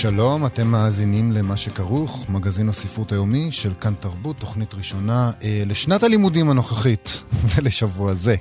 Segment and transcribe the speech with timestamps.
[0.00, 6.02] שלום, אתם מאזינים למה שכרוך, מגזין הספרות היומי של כאן תרבות, תוכנית ראשונה אה, לשנת
[6.02, 7.22] הלימודים הנוכחית
[7.56, 8.34] ולשבוע זה.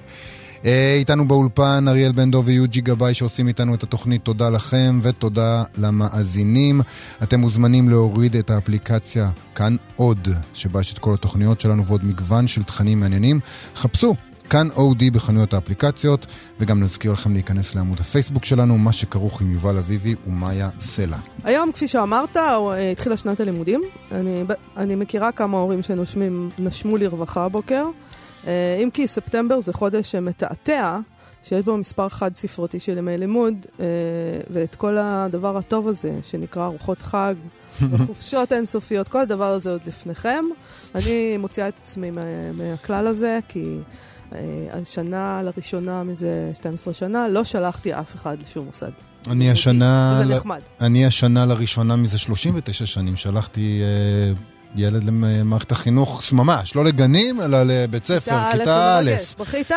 [0.66, 5.64] אה, איתנו באולפן אריאל בן דב ויוג'י גבאי שעושים איתנו את התוכנית, תודה לכם ותודה
[5.78, 6.82] למאזינים.
[7.24, 12.48] אתם מוזמנים להוריד את האפליקציה כאן עוד, שבה יש את כל התוכניות שלנו ועוד מגוון
[12.48, 13.40] של תכנים מעניינים.
[13.76, 14.16] חפשו
[14.50, 16.26] כאן אודי בחנויות האפליקציות,
[16.60, 21.18] וגם נזכיר לכם להיכנס לעמוד הפייסבוק שלנו, מה שכרוך עם יובל אביבי ומאיה סלע.
[21.44, 23.82] היום, כפי שאמרת, אה, התחילה שנת הלימודים.
[24.12, 24.44] אני,
[24.78, 27.86] אני מכירה כמה הורים שנשמו לרווחה הבוקר.
[28.48, 30.98] אה, אם כי ספטמבר זה חודש מתעתע,
[31.44, 33.86] שיש בו מספר חד ספרתי של ימי לימוד, אה,
[34.50, 37.36] ואת כל הדבר הטוב הזה, שנקרא ארוחות חג,
[37.92, 40.46] וחופשות אינסופיות, כל הדבר הזה עוד לפניכם.
[40.96, 42.12] אני מוציאה את עצמי
[42.54, 43.78] מהכלל הזה, כי
[44.36, 44.40] אה,
[44.72, 48.92] השנה לראשונה מזה 12 שנה לא שלחתי אף אחד לשום מוסד.
[49.28, 50.20] אני השנה...
[50.24, 50.62] וזה נחמד.
[50.82, 53.82] אני השנה לראשונה מזה 39 שנים שלחתי...
[53.82, 54.34] אה,
[54.76, 59.12] ילד למערכת החינוך, ממש, לא לגנים, אלא לבית ספר, כיתה א'.
[59.40, 59.72] בכית?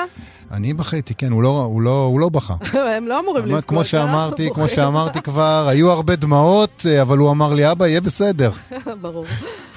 [0.53, 2.55] אני בכיתי, כן, הוא לא, הוא לא, הוא לא בכה.
[2.97, 7.55] הם לא אמורים לבכות, כמו שאמרתי, כמו שאמרתי כבר, היו הרבה דמעות, אבל הוא אמר
[7.55, 8.51] לי, אבא, יהיה בסדר.
[9.01, 9.25] ברור.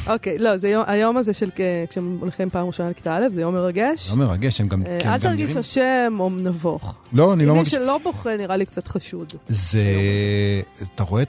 [0.07, 1.49] אוקיי, לא, זה יום, היום הזה של
[1.89, 4.09] כשהם הולכים פעם ראשונה לכיתה א', זה יום מרגש.
[4.09, 4.99] יום מרגש, הם גם נראים...
[5.05, 6.95] אל תרגיש אשם או נבוך.
[7.13, 7.73] לא, אני לא מרגיש...
[7.73, 9.33] מי שלא בוכה נראה לי קצת חשוד.
[9.47, 9.83] זה...
[10.95, 11.23] אתה רואה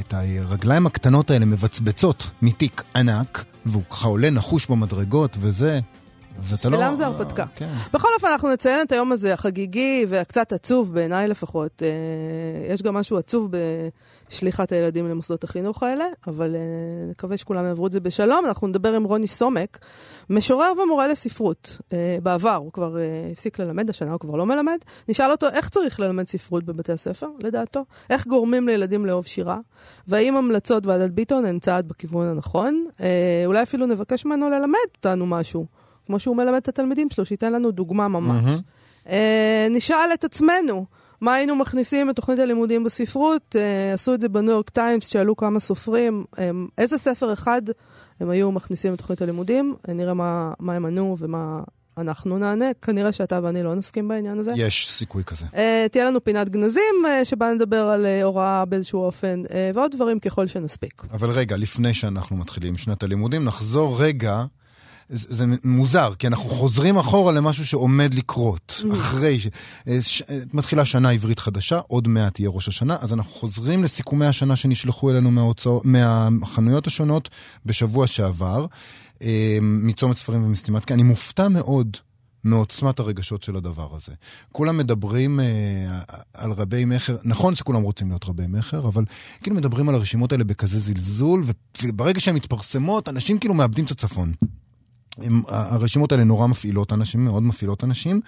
[0.00, 5.80] את הרגליים הקטנות האלה מבצבצות מתיק ענק, והוא ככה עולה נחוש במדרגות וזה.
[6.52, 6.96] בשבילם לא...
[6.96, 7.44] זה הרפתקה.
[7.56, 7.68] כן.
[7.92, 11.82] בכל אופן, אנחנו נציין את היום הזה החגיגי והקצת עצוב, בעיניי לפחות.
[11.82, 13.50] אה, יש גם משהו עצוב
[14.30, 16.60] בשליחת הילדים למוסדות החינוך האלה, אבל אה,
[17.10, 18.44] נקווה שכולם יעברו את זה בשלום.
[18.46, 19.78] אנחנו נדבר עם רוני סומק,
[20.30, 21.78] משורר ומורה לספרות.
[21.92, 22.96] אה, בעבר הוא כבר
[23.32, 24.78] הפסיק ללמד, השנה הוא כבר לא מלמד.
[25.08, 27.84] נשאל אותו איך צריך ללמד ספרות בבתי הספר, לדעתו.
[28.10, 29.58] איך גורמים לילדים לאהוב שירה,
[30.08, 32.86] והאם המלצות ועדת ביטון הן צעד בכיוון הנכון.
[33.46, 35.66] אולי אפילו נבקש ממנו ללמד אותנו משהו.
[36.06, 38.44] כמו שהוא מלמד את התלמידים שלו, שייתן לנו דוגמה ממש.
[38.44, 39.08] Mm-hmm.
[39.08, 40.86] אה, נשאל את עצמנו,
[41.20, 43.56] מה היינו מכניסים בתוכנית הלימודים בספרות?
[43.58, 47.62] אה, עשו את זה בניו יורק טיימס, שאלו כמה סופרים, אה, איזה ספר אחד
[48.20, 49.74] הם היו מכניסים בתוכנית הלימודים?
[49.88, 51.60] אה, נראה מה, מה הם ענו ומה
[51.98, 52.64] אנחנו נענה.
[52.82, 54.52] כנראה שאתה ואני לא נסכים בעניין הזה.
[54.56, 55.44] יש סיכוי כזה.
[55.52, 59.92] Uh, תהיה לנו פינת גנזים, uh, שבה נדבר על uh, הוראה באיזשהו אופן, uh, ועוד
[59.94, 61.02] דברים ככל שנספיק.
[61.12, 64.44] אבל רגע, לפני שאנחנו מתחילים שנת הלימודים, נחזור רגע
[65.08, 68.82] זה, מוזר, כי אנחנו חוזרים אחורה למשהו שעומד לקרות.
[68.84, 68.94] Mm.
[68.94, 69.48] אחרי ש...
[70.00, 70.22] ש...
[70.52, 75.10] מתחילה שנה עברית חדשה, עוד מעט תהיה ראש השנה, אז אנחנו חוזרים לסיכומי השנה שנשלחו
[75.10, 75.70] אלינו מההוצא...
[75.84, 77.28] מהחנויות השונות
[77.66, 78.66] בשבוע שעבר,
[79.22, 80.94] אה, מצומת ספרים ומסטימצקי.
[80.94, 81.96] אני מופתע מאוד
[82.44, 84.12] מעוצמת הרגשות של הדבר הזה.
[84.52, 85.44] כולם מדברים אה,
[86.34, 89.04] על רבי מכר, נכון שכולם רוצים להיות רבי מכר, אבל
[89.42, 91.44] כאילו מדברים על הרשימות האלה בכזה זלזול,
[91.82, 94.32] וברגע שהן מתפרסמות, אנשים כאילו מאבדים את הצפון.
[95.22, 98.20] הם, הרשימות האלה נורא מפעילות אנשים, מאוד מפעילות אנשים.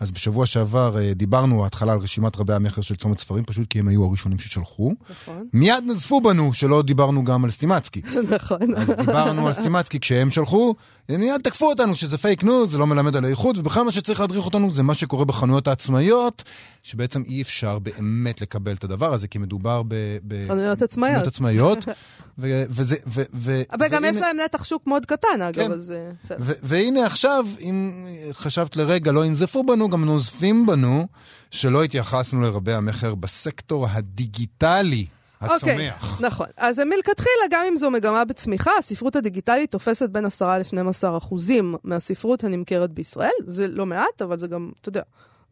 [0.00, 3.78] אז בשבוע שעבר אה, דיברנו ההתחלה על רשימת רבי המכר של צומת ספרים, פשוט כי
[3.78, 4.94] הם היו הראשונים ששלחו.
[5.10, 5.48] נכון.
[5.52, 8.02] מיד נזפו בנו שלא דיברנו גם על סטימצקי.
[8.36, 8.74] נכון.
[8.76, 10.74] אז דיברנו על סטימצקי כשהם שלחו,
[11.08, 14.20] הם מיד תקפו אותנו שזה fake news, זה לא מלמד על האיכות, ובכלל מה שצריך
[14.20, 16.42] להדריך אותנו זה מה שקורה בחנויות העצמאיות,
[16.82, 19.94] שבעצם אי אפשר באמת לקבל את הדבר הזה, כי מדובר ב...
[20.28, 21.26] ב חנויות עצמאיות.
[21.26, 21.84] עצמאיות.
[22.38, 23.62] וזה...
[23.72, 25.72] אבל גם יש להם נתח שוק מאוד קטן, אגב, כן.
[25.72, 25.94] אז...
[26.34, 31.06] אה, והנה עכשיו, אם חשבת לרגע, לא ינזפו בנו, גם נוזפים בנו,
[31.50, 35.06] שלא התייחסנו לרבי המכר בסקטור הדיגיטלי.
[35.40, 35.62] הצומח.
[35.62, 36.46] אוקיי, okay, נכון.
[36.56, 42.44] אז מלכתחילה, גם אם זו מגמה בצמיחה, הספרות הדיגיטלית תופסת בין 10 ל-12 אחוזים מהספרות
[42.44, 43.30] הנמכרת בישראל.
[43.46, 45.02] זה לא מעט, אבל זה גם, אתה יודע,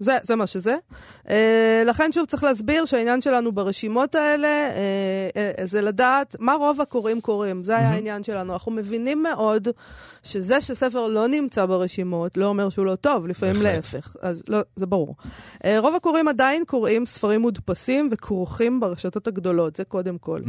[0.03, 0.77] זה, זה מה שזה.
[1.27, 1.31] Uh,
[1.87, 7.21] לכן שוב צריך להסביר שהעניין שלנו ברשימות האלה uh, uh, זה לדעת מה רוב הקוראים
[7.21, 7.65] קוראים.
[7.65, 7.91] זה היה.
[7.91, 8.53] העניין שלנו.
[8.53, 9.69] אנחנו מבינים מאוד
[10.23, 13.63] שזה שספר לא נמצא ברשימות לא אומר שהוא לא טוב, לפעמים.
[13.63, 14.17] להפך.
[14.21, 15.15] אז לא, זה ברור.
[15.55, 20.41] אה, רוב הקוראים עדיין קוראים ספרים מודפסים וכרוכים ברשתות הגדולות, זה קודם כל.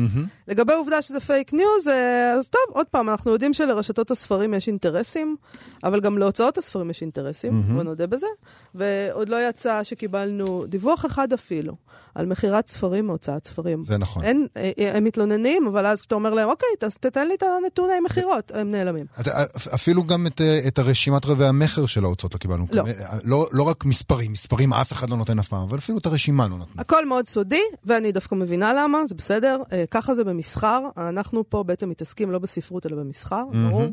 [0.48, 1.92] לגבי העובדה שזה fake news, אה,
[2.38, 5.36] אז טוב, עוד פעם, אנחנו יודעים שלרשתות הספרים יש אינטרסים,
[5.84, 7.62] אבל גם להוצאות הספרים יש אינטרסים.
[7.62, 8.28] בוא נודה בזה.
[8.76, 11.76] ועוד לא יצא שקיבלנו דיווח אחד אפילו
[12.16, 13.84] על מכירת ספרים מהוצאת ספרים.
[13.84, 14.24] זה נכון.
[14.24, 17.44] אין, אה, אה, הם מתלוננים, אבל אז כשאתה אומר להם, אוקיי, אז תתן לי את
[17.44, 19.06] הנתוני מכירות, הם נעלמים.
[19.20, 19.44] אתה,
[19.74, 22.66] אפילו גם את, את הרשימת רבי המכר של ההוצאות לא קיבלנו.
[22.72, 22.84] לא.
[23.24, 23.48] לא.
[23.52, 26.58] לא רק מספרים, מספרים אף אחד לא נותן אף פעם, אבל אפילו את הרשימה לא
[26.58, 26.82] נתנו.
[26.82, 29.62] הכל מאוד סודי, ואני דווקא מבינה למה, זה בסדר.
[29.92, 30.82] ככה זה במסחר.
[30.98, 33.70] אנחנו פה בעצם מתעסקים לא בספרות אלא במסחר, mm-hmm.
[33.70, 33.90] ברור.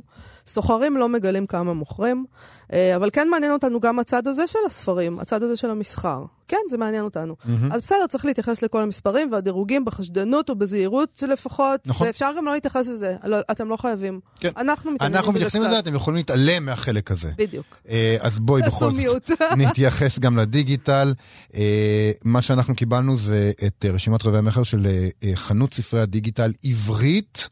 [0.51, 2.25] סוחרים לא מגלים כמה מוכרים,
[2.73, 6.25] אה, אבל כן מעניין אותנו גם הצד הזה של הספרים, הצד הזה של המסחר.
[6.49, 7.37] כן, זה מעניין אותנו.
[7.41, 7.75] Mm-hmm.
[7.75, 12.07] אז בסדר, צריך להתייחס לכל המספרים והדירוגים בחשדנות ובזהירות לפחות, נכון.
[12.07, 14.21] ואפשר גם לא להתייחס לזה, לא, אתם לא חייבים.
[14.41, 14.51] כן.
[14.57, 17.31] אנחנו מתעניינים אנחנו מתייחסים לזה, אתם יכולים להתעלם מהחלק הזה.
[17.39, 17.79] בדיוק.
[17.89, 21.15] אה, אז בואי בכל זאת נתייחס גם לדיגיטל.
[21.55, 24.87] אה, מה שאנחנו קיבלנו זה את רשימת רבי המכר של
[25.35, 27.49] חנות ספרי הדיגיטל עברית.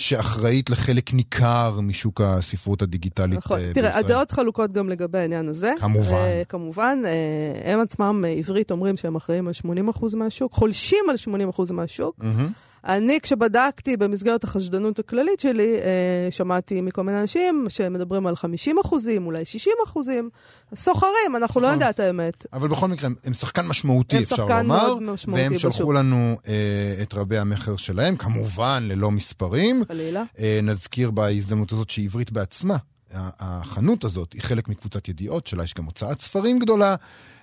[0.00, 3.56] שאחראית לחלק ניכר משוק הספרות הדיגיטלית נכון.
[3.56, 3.74] בישראל.
[3.74, 5.72] תראה, הדעות חלוקות גם לגבי העניין הזה.
[5.78, 6.16] כמובן.
[6.16, 11.16] Uh, כמובן, uh, הם עצמם, uh, עברית, אומרים שהם אחראים על 80% מהשוק, חולשים על
[11.58, 12.16] 80% מהשוק.
[12.20, 12.69] Mm-hmm.
[12.84, 19.26] אני, כשבדקתי במסגרת החשדנות הכללית שלי, אה, שמעתי מכל מיני אנשים שמדברים על 50 אחוזים,
[19.26, 20.30] אולי 60 אחוזים.
[20.74, 21.74] סוחרים, אנחנו לא נכון.
[21.74, 22.46] יודעים את האמת.
[22.52, 24.52] אבל בכל מקרה, הם שחקן משמעותי, אפשר לומר.
[24.52, 25.94] הם שחקן מאוד משמעותי והם שלחו בשוק.
[25.94, 29.84] לנו אה, את רבי המכר שלהם, כמובן ללא מספרים.
[29.88, 30.22] חלילה.
[30.38, 32.76] אה, נזכיר בהזדמנות הזאת שעברית בעצמה
[33.14, 36.96] החנות הזאת היא חלק מקבוצת ידיעות, שלה יש גם הוצאת ספרים גדולה,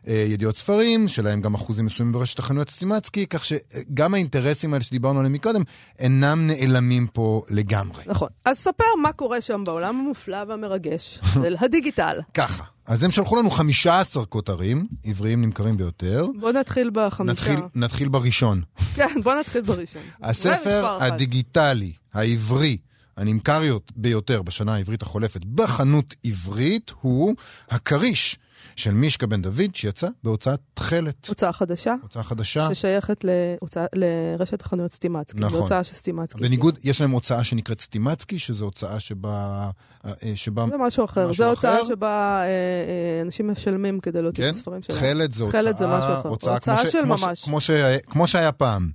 [0.08, 5.34] ידיעות ספרים, שלהם גם אחוזים מסוימים ברשת החנויות סטימצקי, כך שגם האינטרסים האלה שדיברנו עליהם
[5.34, 5.64] מקודם,
[6.00, 8.04] אינם נעלמים פה לגמרי.
[8.06, 8.28] נכון.
[8.46, 12.20] אז ספר מה קורה שם בעולם המופלא והמרגש של הדיגיטל.
[12.34, 12.64] ככה.
[12.86, 16.28] אז הם שלחו לנו 15 כותרים, עבריים נמכרים ביותר.
[16.40, 17.32] בוא נתחיל בחמישה.
[17.32, 18.62] נתחיל, נתחיל בראשון.
[18.96, 20.02] כן, בוא נתחיל בראשון.
[20.22, 22.78] הספר הדיגיטלי, העברי,
[23.18, 27.36] הנמכר ביותר בשנה העברית החולפת בחנות עברית הוא
[27.70, 28.38] הכריש.
[28.78, 31.28] של מישקה בן דוד, שיצא בהוצאת תכלת.
[31.28, 31.96] הוצאה חדשה.
[32.02, 32.74] הוצאה חדשה.
[32.74, 35.40] ששייכת להוצא, לרשת החנויות סטימצקי.
[35.40, 35.60] נכון.
[35.60, 36.42] להוצאה של סטימצקי.
[36.42, 39.70] בניגוד, יש להם הוצאה שנקראת סטימצקי, שזו הוצאה שבה...
[40.06, 41.34] אה, שבה זה משהו אחר.
[41.34, 44.50] זו הוצאה שבה אה, אה, אנשים משלמים כדי להוציא כן?
[44.50, 45.00] את הספרים שלהם.
[45.00, 45.62] תכלת זה הוצאה...
[45.62, 46.30] תכלת זה משהו אחר.
[46.30, 47.44] הוצאה, הוצאה של כמו ממש.
[47.44, 47.70] כמו, ש,
[48.08, 48.90] כמו שהיה פעם.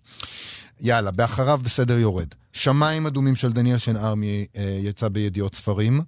[0.81, 2.29] יאללה, באחריו בסדר יורד.
[2.52, 4.14] שמיים אדומים של דניאל שנהר
[4.56, 6.05] אה, יצא בידיעות ספרים, אה,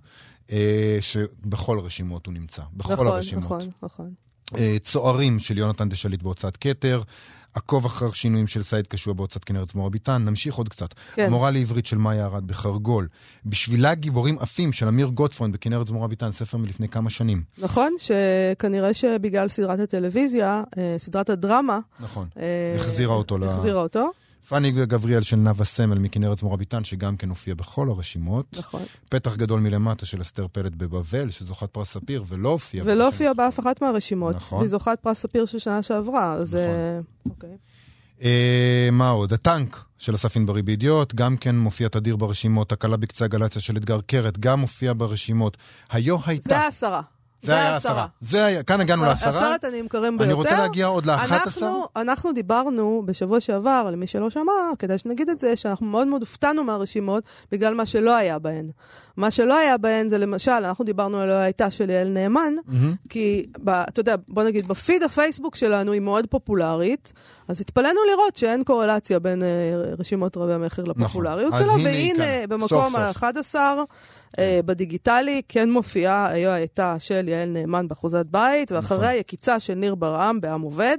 [1.01, 3.45] שבכל הרשימות הוא נמצא, בכל נכון, הרשימות.
[3.45, 4.11] נכון, נכון.
[4.57, 7.03] אה, צוערים של יונתן דשליט בהוצאת כתר,
[7.55, 10.89] עקוב אחר שינויים של סעיד קשוע בהוצאת כנרת זמורה ביטן, נמשיך עוד קצת.
[11.15, 11.27] כן.
[11.27, 13.09] המורה לעברית של מאיה ארד בחרגול.
[13.47, 17.43] בשבילה גיבורים עפים של אמיר גוטפרון בכנרת זמורה ביטן, ספר מלפני כמה שנים.
[17.59, 20.63] נכון, שכנראה שבגלל סדרת הטלוויזיה,
[20.99, 21.79] סדרת הדרמה...
[22.01, 22.29] נכון,
[22.77, 23.45] החזירה אותו.
[23.45, 24.11] החזירה אותו.
[24.49, 28.47] פאני גבריאל של נאוה סמל מכנרת זמורה-ביתן, שגם כן הופיע בכל הרשימות.
[28.59, 28.83] נכון.
[29.09, 32.87] פתח גדול מלמטה של אסתר פלד בבבל, שזוכת פרס ספיר, ולא הופיעה.
[32.87, 34.37] ולא הופיעה באף אחת מהרשימות.
[34.37, 34.59] נכון.
[34.59, 36.55] והיא זוכת פרס ספיר של שנה שעברה, אז...
[36.55, 36.67] נכון.
[36.67, 37.01] אה,
[37.31, 37.57] אוקיי.
[38.23, 39.33] אה, מה עוד?
[39.33, 42.73] הטנק של אסף ענברי בידיעות, גם כן מופיע תדיר ברשימות.
[42.73, 45.57] הקלה בקצה הגלציה של אתגר קרת, גם מופיע ברשימות.
[45.91, 46.49] היו הייתה...
[46.49, 47.01] זה העשרה.
[47.45, 48.07] זה היה עשרה.
[48.21, 49.31] זה היה, כאן הגענו לעשרה.
[49.31, 50.25] עשרת הנמכרים ביותר.
[50.25, 51.73] אני רוצה להגיע עוד לאחת עשר.
[51.97, 56.65] אנחנו דיברנו בשבוע שעבר, למי שלא שמע, כדאי שנגיד את זה, שאנחנו מאוד מאוד הופתענו
[56.65, 58.69] מהרשימות בגלל מה שלא היה בהן.
[59.17, 62.73] מה שלא היה בהן זה למשל, אנחנו דיברנו על הייתה של יעל נאמן, mm-hmm.
[63.09, 67.13] כי, ב, אתה יודע, בוא נגיד, בפיד הפייסבוק שלנו היא מאוד פופולרית,
[67.49, 69.45] אז התפלאנו לראות שאין קורלציה בין uh,
[70.01, 71.03] רשימות רבי המכר נכון.
[71.03, 71.79] לפופולריות נכון.
[71.81, 73.59] שלה, והנה, במקום ה-11, uh,
[74.41, 79.21] בדיגיטלי כן מופיעה, הייתה של יעל נאמן באחוזת בית, ואחריה נכון.
[79.21, 80.99] יקיצה של ניר ברעם בעם עובד.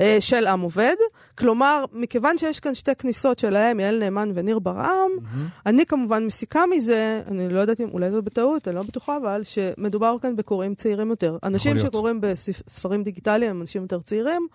[0.00, 0.94] אה, של עם עובד.
[1.38, 5.38] כלומר, מכיוון שיש כאן שתי כניסות שלהם, יעל נאמן וניר ברעם, mm-hmm.
[5.66, 9.42] אני כמובן מסיקה מזה, אני לא יודעת אם, אולי זו בטעות, אני לא בטוחה, אבל
[9.42, 11.36] שמדובר כאן בקוראים צעירים יותר.
[11.42, 14.46] אנשים שקוראים בספרים דיגיטליים הם אנשים יותר צעירים.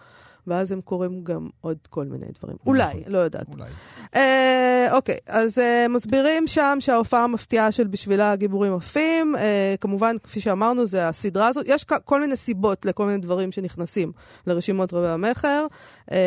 [0.50, 2.58] ואז הם קוראים גם עוד כל מיני דברים.
[2.62, 2.74] נכון.
[2.76, 3.54] אולי, לא יודעת.
[3.54, 3.70] אולי.
[4.16, 10.42] אה, אוקיי, אז אה, מסבירים שם שההופעה המפתיעה של בשבילה גיבורים עפים, אה, כמובן, כפי
[10.42, 11.66] שאמרנו, זה הסדרה הזאת.
[11.68, 14.12] יש כל מיני סיבות לכל מיני דברים שנכנסים
[14.48, 15.66] לרשימות רבי המכר.
[16.12, 16.18] אה,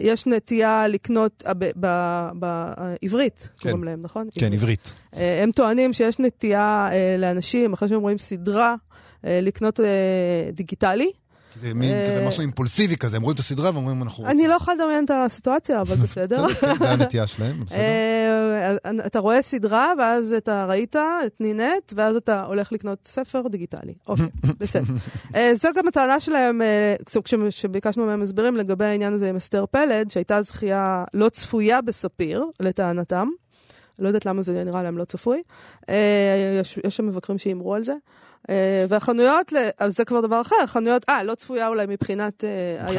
[0.00, 1.52] יש נטייה לקנות, אה,
[2.34, 3.68] בעברית, כן.
[3.68, 4.28] קוראים להם, נכון?
[4.34, 4.66] כן, עברית.
[4.66, 4.94] עברית.
[5.16, 8.74] אה, הם טוענים שיש נטייה אה, לאנשים, אחרי שהם רואים סדרה,
[9.24, 11.10] אה, לקנות אה, דיגיטלי.
[11.60, 14.38] זה מין כזה משהו אימפולסיבי כזה, הם רואים את הסדרה ואומרים, אנחנו רוצים.
[14.38, 16.48] אני לא יכולה לדמיין את הסיטואציה, אבל בסדר.
[16.48, 17.78] כן, זה הנטייה שלהם, בסדר.
[17.78, 23.94] אה, אתה רואה סדרה, ואז אתה ראית את נינט, ואז אתה הולך לקנות ספר דיגיטלי.
[24.08, 24.26] אוקיי,
[24.60, 24.94] בסדר.
[25.34, 26.94] אה, זו גם הטענה שלהם, אה,
[27.50, 33.28] כשביקשנו מהם הסברים לגבי העניין הזה עם אסתר פלד, שהייתה זכייה לא צפויה בספיר, לטענתם.
[33.98, 35.42] לא יודעת למה זה נראה להם לא צפוי.
[35.88, 37.94] אה, יש, יש שם מבקרים שהימרו על זה.
[38.50, 42.44] אה, והחנויות, אז זה כבר דבר אחר, חנויות, אה, לא צפויה אולי מבחינת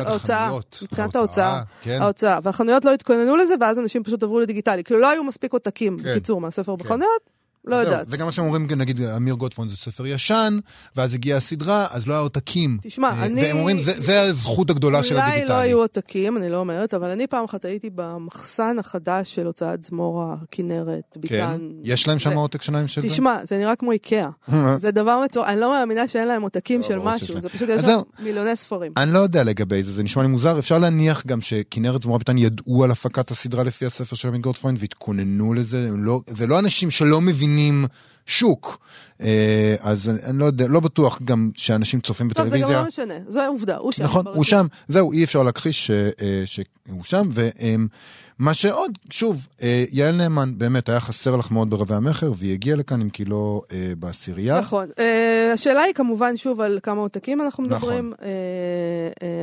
[0.05, 0.59] ההוצאה.
[0.83, 1.61] מבחינת ההוצאה.
[1.81, 2.01] כן.
[2.01, 2.39] ההוצאה.
[2.43, 4.83] והחנויות לא התכוננו לזה, ואז אנשים פשוט עברו לדיגיטלי.
[4.83, 6.11] כאילו לא היו מספיק עותקים, כן.
[6.11, 6.83] בקיצור, מהספר כן.
[6.83, 7.36] בחנויות.
[7.67, 8.09] לא יודעת.
[8.09, 10.59] זה גם מה שהם אומרים, נגיד, אמיר גוטפון זה ספר ישן,
[10.95, 12.77] ואז הגיעה הסדרה, אז לא היה עותקים.
[12.81, 13.41] תשמע, אה, אני...
[13.41, 15.41] והם אומרים, זה הזכות הגדולה של הדיגיטלי.
[15.43, 19.45] אולי לא היו עותקים, אני לא אומרת, אבל אני פעם אחת הייתי במחסן החדש של
[19.45, 21.35] הוצאת זמור הכנרת, ביטן.
[21.37, 21.61] כן?
[21.83, 23.07] יש להם שם עותק שניים של זה?
[23.07, 24.29] תשמע, זה נראה כמו איקאה.
[24.77, 27.99] זה דבר מטורף, אני לא מאמינה שאין להם עותקים של משהו, זה פשוט יש שם
[28.19, 28.91] מיליוני ספרים.
[28.97, 30.59] אני לא יודע לגבי זה, זה נשמע לי מוזר.
[30.59, 34.75] אפשר להניח גם שכנרת זמורה ביטן ידעו על הפקת הסדרה לפי הספר של אמיר גוטפון
[34.77, 35.89] והתכוננו לזה.
[35.97, 37.85] לא- זה לא אנשים שלא מבינים בין אם...
[38.27, 38.79] שוק.
[39.21, 42.59] אה, אז אני לא יודע, לא בטוח גם שאנשים צופים בטלוויזיה.
[42.61, 44.03] טוב, זה גם לא משנה, זו העובדה, הוא שם.
[44.03, 46.09] נכון, הוא שם, זהו, אי אפשר להכחיש אה,
[46.45, 52.31] שהוא שם, ומה שעוד, שוב, אה, יעל נאמן, באמת, היה חסר לך מאוד ברבי המכר,
[52.35, 53.61] והיא הגיעה לכאן אם כי לא
[53.99, 54.59] בעשירייה.
[54.59, 54.89] נכון.
[55.53, 57.77] השאלה היא כמובן, שוב, על כמה עותקים אנחנו נכון.
[57.77, 58.27] מדברים, נכון.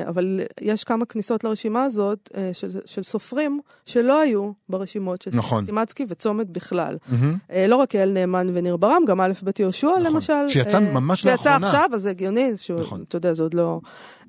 [0.09, 5.63] אבל יש כמה כניסות לרשימה הזאת של, של סופרים שלא היו ברשימות של נכון.
[5.63, 6.97] סטימצקי וצומת בכלל.
[6.97, 7.55] Mm-hmm.
[7.69, 10.03] לא רק יעל נאמן וניר ברם, גם א' ב' יהושע נכון.
[10.03, 10.49] למשל.
[10.49, 11.43] שיצא ממש לאחרונה.
[11.43, 13.05] שיצא עכשיו, אז זה הגיוני, שהוא, נכון.
[13.09, 13.81] אתה יודע, זה עוד לא...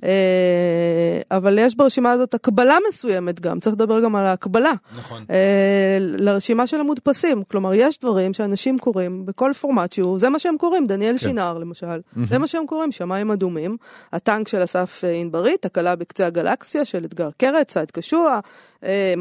[0.06, 4.74] אה, אבל יש ברשימה הזאת הקבלה מסוימת גם, צריך לדבר גם על ההקבלה.
[4.98, 5.26] נכון.
[5.30, 10.56] אה, לרשימה של המודפסים, כלומר, יש דברים שאנשים קוראים בכל פורמט שהוא, זה מה שהם
[10.58, 11.18] קוראים, דניאל כן.
[11.18, 12.20] שינר למשל, mm-hmm.
[12.30, 13.78] זה מה שהם קוראים, שמיים אדומים,
[14.14, 18.40] הטנק של אסף אה, ענברית, הקלה בקצה הגלקסיה של אתגר קרץ, צייד קשוע,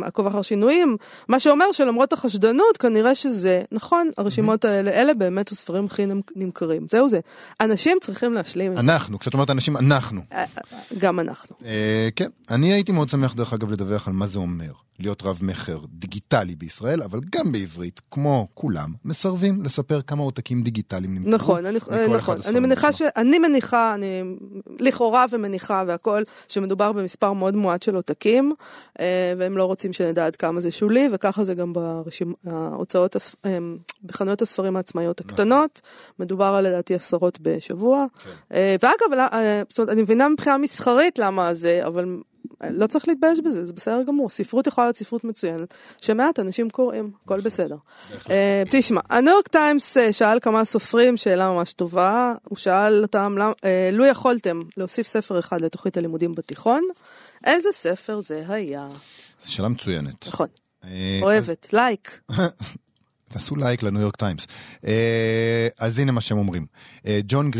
[0.04, 0.96] עקוב אחר שינויים,
[1.28, 4.68] מה שאומר שלמרות החשדנות, כנראה שזה, נכון, הרשימות mm-hmm.
[4.68, 6.86] האלה, אלה באמת הספרים הכי נמכרים.
[6.90, 7.20] זהו זה.
[7.60, 8.82] אנשים צריכים להשלים את זה.
[8.82, 10.20] אנחנו, כשאת אומרת אנשים, אנחנו.
[10.98, 11.56] גם אנחנו.
[11.64, 14.72] אה, כן, אני הייתי מאוד שמח דרך אגב לדווח על מה זה אומר.
[14.98, 21.34] להיות רב-מכר דיגיטלי בישראל, אבל גם בעברית, כמו כולם, מסרבים לספר כמה עותקים דיגיטליים נמכרו.
[21.34, 21.78] נכון, אני,
[22.16, 22.36] נכון.
[22.46, 23.02] אני מניחה, ש...
[23.16, 24.22] אני מניחה, אני
[24.80, 28.52] לכאורה ומניחה והכל, שמדובר במספר מאוד מועט של עותקים,
[29.00, 31.72] אה, והם לא רוצים שנדע עד כמה זה שולי, וככה זה גם
[32.44, 33.58] בהוצאות, אה,
[34.02, 35.30] בחנויות הספרים העצמאיות נכון.
[35.30, 35.80] הקטנות,
[36.18, 38.06] מדובר על לדעתי עשרות בשבוע.
[38.24, 38.30] כן.
[38.52, 39.28] אה, ואגב,
[39.68, 42.04] זאת אומרת, אני מבינה מבחינה מסחרית למה זה, אבל
[42.70, 44.28] לא צריך להתבייש בזה, זה בסדר גמור.
[44.28, 47.76] ספרות יכולה להיות ספרות מצוינת, שמעט אנשים קוראים, הכל בסדר.
[48.30, 53.36] אה, תשמע, הניו יורק טיימס אה, שאל כמה סופרים שאלה ממש טובה, הוא שאל אותם,
[53.64, 56.82] אה, לו יכולתם להוסיף ספר אחד לתוכנית הלימודים בתיכון,
[57.44, 58.88] איזה ספר זה היה?
[59.42, 60.28] זו שאלה מצוינת.
[60.28, 60.48] נכון.
[61.22, 62.20] אוהבת, לייק.
[63.34, 64.46] תעשו לייק לניו יורק טיימס.
[64.86, 66.66] אה, אז הנה מה שהם אומרים.
[67.06, 67.50] אה, ג'ון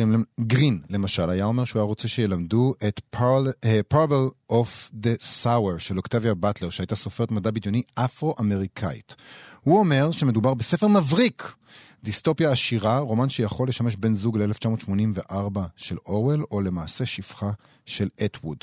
[0.40, 3.00] גרין, למשל, היה אומר שהוא היה רוצה שילמדו את
[3.88, 9.14] Parable of the Sower של אוקטביה באטלר, שהייתה סופרת מדע בדיוני אפרו-אמריקאית.
[9.61, 11.52] הוא אומר שמדובר בספר מבריק.
[12.04, 17.50] דיסטופיה עשירה, רומן שיכול לשמש בן זוג ל-1984 של אורוול, או למעשה השפחה
[17.87, 18.59] של אטווד.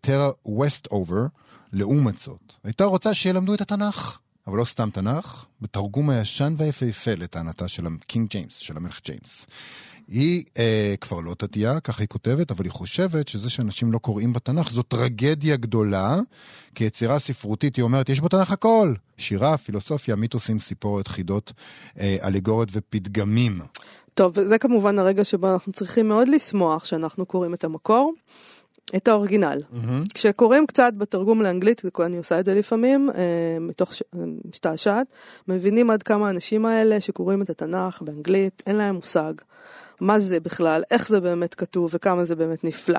[0.00, 1.26] טרה ווסטאובר,
[1.72, 4.18] לעומת זאת, הייתה רוצה שילמדו את התנ"ך.
[4.46, 9.46] אבל לא סתם תנ"ך, בתרגום הישן והיפהפה לטענתה של קינג ג'יימס, של המלך ג'יימס.
[10.08, 14.32] היא אה, כבר לא דתייה, ככה היא כותבת, אבל היא חושבת שזה שאנשים לא קוראים
[14.32, 16.18] בתנ"ך זו טרגדיה גדולה.
[16.74, 18.94] כיצירה ספרותית היא אומרת, יש בתנ"ך הכל.
[19.16, 21.52] שירה, פילוסופיה, מיתוסים, סיפורת, חידות,
[21.98, 23.60] אה, אלגוריות ופתגמים.
[24.14, 28.12] טוב, זה כמובן הרגע שבו אנחנו צריכים מאוד לשמוח שאנחנו קוראים את המקור.
[28.96, 29.58] את האורגינל.
[29.58, 30.12] Mm-hmm.
[30.14, 34.02] כשקוראים קצת בתרגום לאנגלית, אני עושה את זה לפעמים, אה, מתוך ש...
[34.48, 35.06] משתעשעת,
[35.48, 39.32] מבינים עד כמה האנשים האלה שקוראים את התנ"ך באנגלית, אין להם מושג.
[40.00, 42.98] מה זה בכלל, איך זה באמת כתוב וכמה זה באמת נפלא.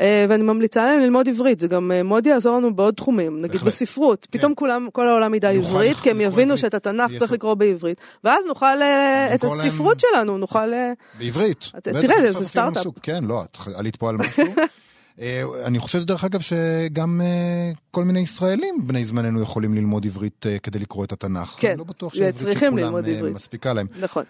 [0.00, 3.52] אה, ואני ממליצה להם ללמוד עברית, זה גם אה, מאוד יעזור לנו בעוד תחומים, נגיד
[3.52, 3.66] בהחלט.
[3.66, 4.38] בספרות, כן.
[4.38, 8.46] פתאום כולם, כל העולם ידע עברית, כי הם יבינו שאת התנ"ך צריך לקרוא בעברית, ואז
[8.46, 10.72] נוכל, אה, את הספרות שלנו, נוכל...
[11.18, 11.70] בעברית.
[11.82, 12.86] תראה, זה סטארט-אפ.
[13.02, 14.42] כן, לא, את עלית פה על משהו.
[15.20, 20.46] אה, אני חושב, דרך אגב, שגם אה, כל מיני ישראלים בני זמננו יכולים ללמוד עברית
[20.46, 21.56] אה, כדי לקרוא את התנ"ך.
[21.58, 23.86] כן, לא בטוח שעברית של כולם מספיקה להם.
[24.00, 24.24] נכון.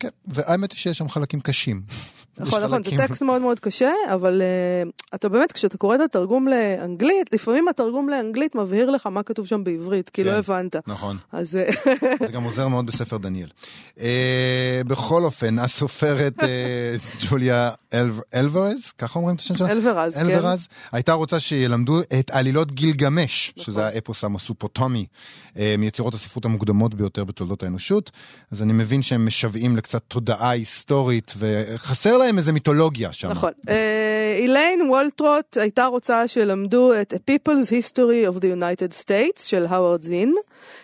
[0.00, 1.82] כן, והאמת היא שיש שם חלקים קשים.
[2.38, 6.48] נכון, נכון, זה טקסט מאוד מאוד קשה, אבל uh, אתה באמת, כשאתה קורא את התרגום
[6.48, 10.76] לאנגלית, לפעמים התרגום לאנגלית מבהיר לך מה כתוב שם בעברית, כי לא כן, לא הבנת.
[10.88, 11.16] נכון.
[11.32, 11.58] אז...
[12.20, 13.48] זה גם עוזר מאוד בספר דניאל.
[13.96, 14.00] Uh,
[14.86, 16.44] בכל אופן, הסופרת uh,
[17.28, 17.70] ג'וליה
[18.34, 19.70] אלוורז, ככה אומרים את השם שלה?
[19.70, 20.30] אלוורז, כן.
[20.30, 23.64] אלוורז, הייתה רוצה שילמדו את עלילות גילגמש, נכון.
[23.64, 25.06] שזה האפוס המסופוטומי,
[25.48, 28.10] uh, מיצירות הספרות המוקדמות ביותר בתולדות האנושות.
[28.50, 33.30] אז אני מבין שהם משוועים לקצת תודעה היסטורית, וחסר להם איזה מיתולוגיה שם.
[33.30, 33.52] נכון.
[34.38, 40.02] איליין וולטרוט הייתה רוצה שלמדו את A People's History of the United States של האוורד
[40.02, 40.34] זין.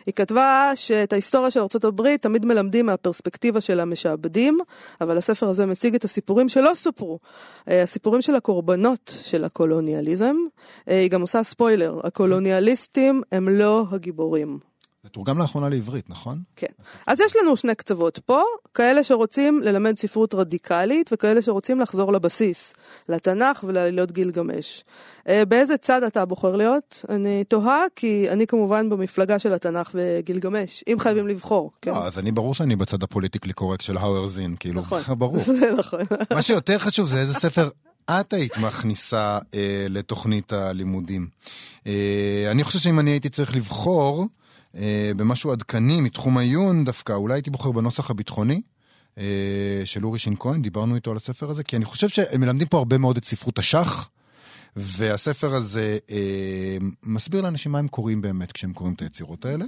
[0.07, 4.59] היא כתבה שאת ההיסטוריה של ארה"ב תמיד מלמדים מהפרספקטיבה של המשעבדים,
[5.01, 7.19] אבל הספר הזה מציג את הסיפורים שלא סופרו,
[7.67, 10.37] הסיפורים של הקורבנות של הקולוניאליזם.
[10.87, 14.68] היא גם עושה ספוילר, הקולוניאליסטים הם לא הגיבורים.
[15.09, 16.43] תורגם לאחרונה לעברית, נכון?
[16.57, 16.67] כן.
[17.07, 18.43] אז יש לנו שני קצוות פה,
[18.75, 22.75] כאלה שרוצים ללמד ספרות רדיקלית, וכאלה שרוצים לחזור לבסיס,
[23.09, 24.85] לתנ"ך ולעלילות גילגמש.
[25.29, 27.05] אה, באיזה צד אתה בוחר להיות?
[27.09, 31.71] אני תוהה, כי אני כמובן במפלגה של התנ"ך וגילגמש, אם חייבים לבחור.
[31.83, 31.91] כן?
[31.91, 35.03] לא, אז אני ברור שאני בצד הפוליטיקלי קורקט של האוורזין, כאילו, נכון.
[35.19, 35.39] ברור.
[35.61, 36.01] זה נכון.
[36.35, 37.69] מה שיותר חשוב זה איזה ספר
[38.11, 41.29] את היית מכניסה אה, לתוכנית הלימודים.
[41.87, 44.27] אה, אני חושב שאם אני הייתי צריך לבחור
[45.17, 48.61] במשהו עדכני מתחום העיון, דווקא אולי הייתי בוחר בנוסח הביטחוני.
[49.19, 52.69] אה, של אורי שין כהן, דיברנו איתו על הספר הזה, כי אני חושב שהם מלמדים
[52.69, 54.09] פה הרבה מאוד את ספרות השח,
[54.77, 59.65] והספר הזה אה, מסביר לאנשים מה הם קוראים באמת כשהם קוראים את היצירות האלה.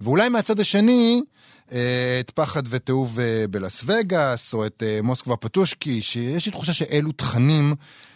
[0.00, 6.02] ואולי מהצד השני, אה, את פחד ותיעוב אה, בלאס וגאס, או את אה, מוסקבה פטושקי,
[6.02, 7.74] שיש לי תחושה שאלו תכנים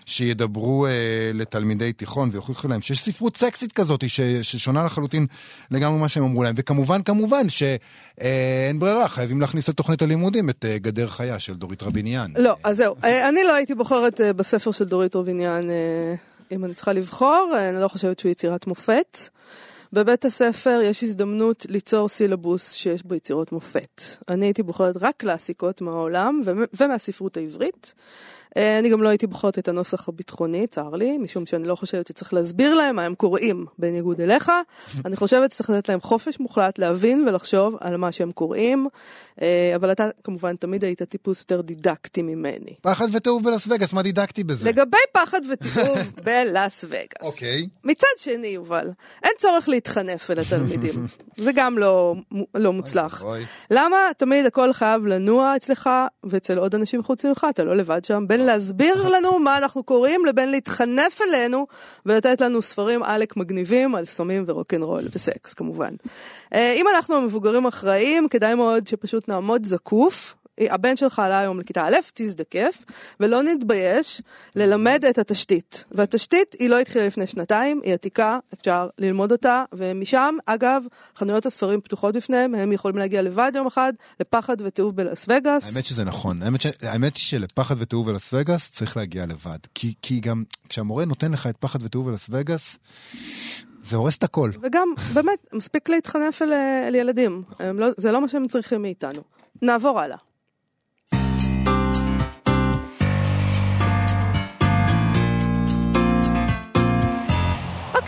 [0.09, 0.91] שידברו אה,
[1.35, 4.05] לתלמידי תיכון ויוכיחו להם שיש ספרות סקסית כזאת
[4.43, 5.27] ששונה לחלוטין
[5.71, 6.55] לגמרי ממה שהם אמרו להם.
[6.59, 7.81] וכמובן, כמובן שאין
[8.21, 12.31] אה, ברירה, חייבים להכניס לתוכנית הלימודים את אה, גדר חיה של דורית רביניאן.
[12.37, 12.95] לא, אז זהו.
[13.05, 16.15] אה, אני לא הייתי בוחרת אה, בספר של דורית רביניאן אה,
[16.53, 19.19] אם אני צריכה לבחור, אה, אני לא חושבת שהוא יצירת מופת.
[19.93, 24.03] בבית הספר יש הזדמנות ליצור סילבוס שיש בו יצירות מופת.
[24.29, 26.43] אני הייתי בוחרת רק קלאסיקות מהעולם
[26.81, 27.95] ומהספרות העברית.
[28.57, 32.07] אה, אני גם לא הייתי בוחרת את הנוסח הביטחוני, צר לי, משום שאני לא חושבת
[32.07, 34.53] שצריך להסביר להם מה הם קוראים בניגוד אליך.
[35.07, 38.89] אני חושבת שצריך לתת להם חופש מוחלט להבין ולחשוב על מה שהם קוראים,
[39.43, 42.75] אה, אבל אתה כמובן תמיד היית טיפוס יותר דידקטי ממני.
[42.81, 44.69] פחד ותיעוב בלאס וגאס, מה דידקטי בזה?
[44.69, 47.23] לגבי פחד ותיעוב בלאס וגאס.
[47.23, 47.69] אוקיי.
[47.85, 48.91] מצד שני, יובל,
[49.23, 51.07] אין צורך להתחנף אל התלמידים.
[51.45, 52.15] זה גם לא,
[52.55, 53.25] לא מוצלח.
[53.71, 55.91] למה תמיד הכל חייב לנוע אצלך
[56.25, 57.47] ואצל עוד אנשים חוץ ממך?
[57.51, 58.25] אתה לא לבד שם.
[58.39, 61.67] בין להסביר לנו מה אנחנו קוראים לבין להתחנף אלינו
[62.07, 65.95] ולתת לנו ספרים עלק מגניבים על סמים ורוקנרול וסקס כמובן.
[66.55, 70.35] אה, אם אנחנו המבוגרים אחראים, כדאי מאוד שפשוט נעמוד זקוף
[70.71, 72.85] הבן שלך עלה היום לכיתה א', תזדקף,
[73.21, 74.23] ולא נתבייש
[74.57, 75.85] ללמד את התשתית.
[75.93, 80.83] והתשתית היא לא התחילה לפני שנתיים, היא עתיקה, אפשר ללמוד אותה, ומשם, אגב,
[81.17, 85.67] חנויות הספרים פתוחות בפניהם, הם יכולים להגיע לבד יום אחד, לפחד ותיעוב בלאס וגאס.
[85.67, 86.67] האמת שזה נכון, האמת, ש...
[86.83, 89.59] האמת היא שלפחד ותיעוב בלאס וגאס צריך להגיע לבד.
[89.75, 92.77] כי, כי גם כשהמורה נותן לך את פחד ותיעוב בלאס וגאס,
[93.83, 94.51] זה הורס את הכל.
[94.63, 96.53] וגם, באמת, מספיק להתחנף אל,
[96.89, 97.43] אל ילדים.
[97.75, 99.23] לא, זה לא מה שהם צריכים מאיתנו.
[99.63, 100.17] נעבור הלאה.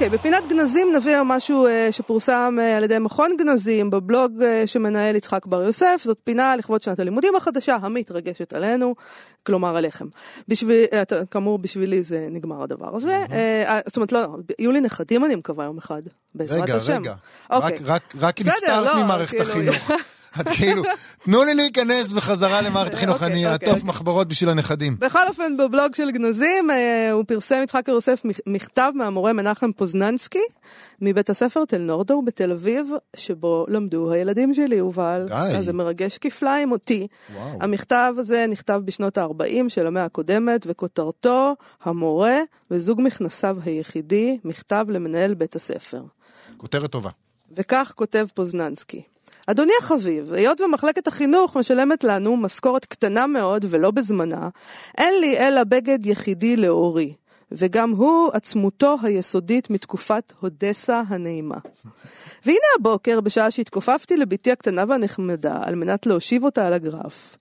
[0.02, 4.42] אוקיי, okay, בפינת גנזים נביא היום משהו uh, שפורסם uh, על ידי מכון גנזים בבלוג
[4.42, 6.00] uh, שמנהל יצחק בר יוסף.
[6.04, 8.94] זאת פינה לכבוד שנת הלימודים החדשה המתרגשת עלינו,
[9.46, 10.06] כלומר עליכם.
[10.48, 10.84] בשביל,
[11.30, 13.24] כאמור, בשבילי זה נגמר הדבר הזה.
[13.86, 14.26] זאת אומרת, לא,
[14.58, 16.02] יהיו לי נכדים אני מקווה יום אחד,
[16.34, 16.92] בעזרת רגע, השם.
[16.92, 17.14] רגע,
[17.52, 17.76] רגע.
[17.76, 17.82] Okay.
[18.20, 19.50] רק, אם נפטרת לא, ממערכת כאילו...
[19.50, 19.90] החינוך.
[20.40, 20.82] את כאילו,
[21.24, 23.82] תנו לי להיכנס בחזרה למערכת החינוך, אוקיי, אני אעטוף אוקיי.
[23.84, 24.96] מחברות בשביל הנכדים.
[24.98, 30.42] בכל אופן, בבלוג של גנזים, אה, הוא פרסם, יצחק יוסף, מכתב מהמורה מנחם פוזננסקי,
[31.00, 35.26] מבית הספר תל נורדו בתל אביב, שבו למדו הילדים שלי, יובל.
[35.28, 35.34] די.
[35.34, 37.06] אז זה מרגש כפליים אותי.
[37.34, 37.58] וואו.
[37.60, 42.38] המכתב הזה נכתב בשנות ה-40 של המאה הקודמת, וכותרתו, המורה
[42.70, 46.02] וזוג מכנסיו היחידי, מכתב למנהל בית הספר.
[46.56, 47.10] כותרת טובה.
[47.56, 49.02] וכך כותב פוזננסקי.
[49.46, 54.48] אדוני החביב, היות ומחלקת החינוך משלמת לנו משכורת קטנה מאוד ולא בזמנה,
[54.98, 57.14] אין לי אלא בגד יחידי לאורי,
[57.52, 61.58] וגם הוא עצמותו היסודית מתקופת הודסה הנעימה.
[62.46, 67.36] והנה הבוקר, בשעה שהתכופפתי לבתי הקטנה והנחמדה על מנת להושיב אותה על הגרף,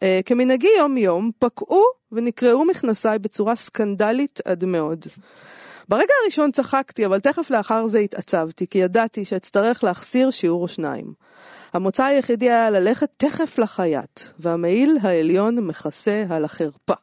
[0.00, 5.06] Uh, כמנהגי יום יום, פקעו ונקרעו מכנסיי בצורה סקנדלית עד מאוד.
[5.90, 11.12] ברגע הראשון צחקתי, אבל תכף לאחר זה התעצבתי, כי ידעתי שאצטרך להחסיר שיעור או שניים.
[11.72, 16.94] המוצא היחידי היה ללכת תכף לחייט, והמעיל העליון מכסה על החרפה.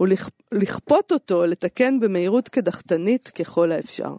[0.00, 4.14] ולכפות אותו לתקן במהירות קדחתנית ככל האפשר.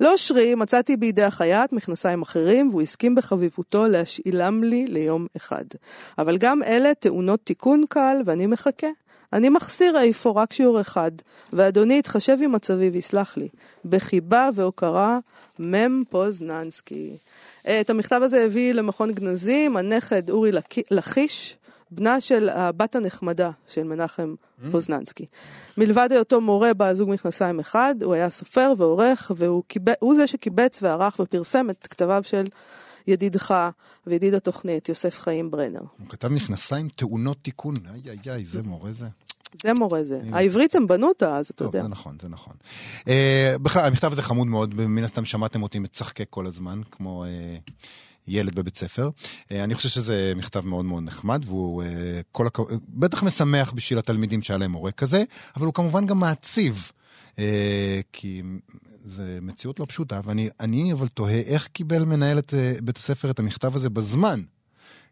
[0.00, 5.64] לאושרי מצאתי בידי החייט מכנסיים אחרים, והוא הסכים בחביבותו להשאילם לי ליום אחד.
[6.18, 8.88] אבל גם אלה טעונות תיקון קל, ואני מחכה.
[9.32, 11.12] אני מחסיר איפה רק שיעור אחד,
[11.52, 13.48] ואדוני יתחשב עם מצבי ויסלח לי.
[13.84, 15.18] בחיבה והוקרה,
[15.60, 17.10] מ' פוזננסקי.
[17.80, 20.50] את המכתב הזה הביא למכון גנזים הנכד אורי
[20.90, 21.56] לחיש,
[21.90, 24.66] בנה של הבת הנחמדה של מנחם mm.
[24.72, 25.26] פוזננסקי.
[25.76, 29.82] מלבד היותו מורה בזוג מכנסיים אחד, הוא היה סופר ועורך, והוא קיב...
[30.12, 32.44] זה שקיבץ וערך ופרסם את כתביו של
[33.06, 33.70] ידידך
[34.06, 35.80] וידיד התוכנית, יוסף חיים ברנר.
[35.98, 39.06] הוא כתב מכנסיים טעונות תיקון, איי איי איי, זה מורה זה.
[39.62, 40.20] זה מורה זה.
[40.32, 41.82] העברית הם בנו אותה, אז אתה יודע.
[41.82, 42.54] זה נכון, זה נכון.
[43.08, 47.56] אה, בכלל, המכתב הזה חמוד מאוד, מן הסתם שמעתם אותי מצחקק כל הזמן, כמו אה,
[48.28, 49.10] ילד בבית ספר.
[49.52, 51.82] אה, אני חושב שזה מכתב מאוד מאוד נחמד, והוא
[52.32, 52.60] כל הכ...
[52.88, 55.24] בטח משמח בשביל התלמידים שהיה להם מורה כזה,
[55.56, 56.90] אבל הוא כמובן גם מעציב.
[58.12, 58.42] כי
[59.04, 63.76] זה מציאות לא פשוטה, ואני אבל תוהה איך קיבל מנהל את בית הספר את המכתב
[63.76, 64.42] הזה בזמן.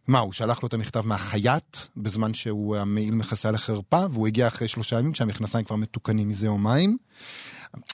[0.09, 4.69] מה, הוא שלח לו את המכתב מהחייט, בזמן שהוא המעיל מכסה לחרפה, והוא הגיע אחרי
[4.69, 6.97] שלושה ימים כשהמכנסיים כבר מתוקנים מזה יומיים.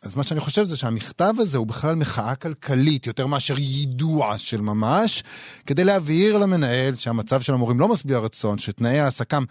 [0.03, 4.61] אז מה שאני חושב זה שהמכתב הזה הוא בכלל מחאה כלכלית, יותר מאשר יידוע של
[4.61, 5.25] ממש,
[5.67, 9.45] כדי להבהיר למנהל שהמצב של המורים לא משביע רצון, שתנאי העסקם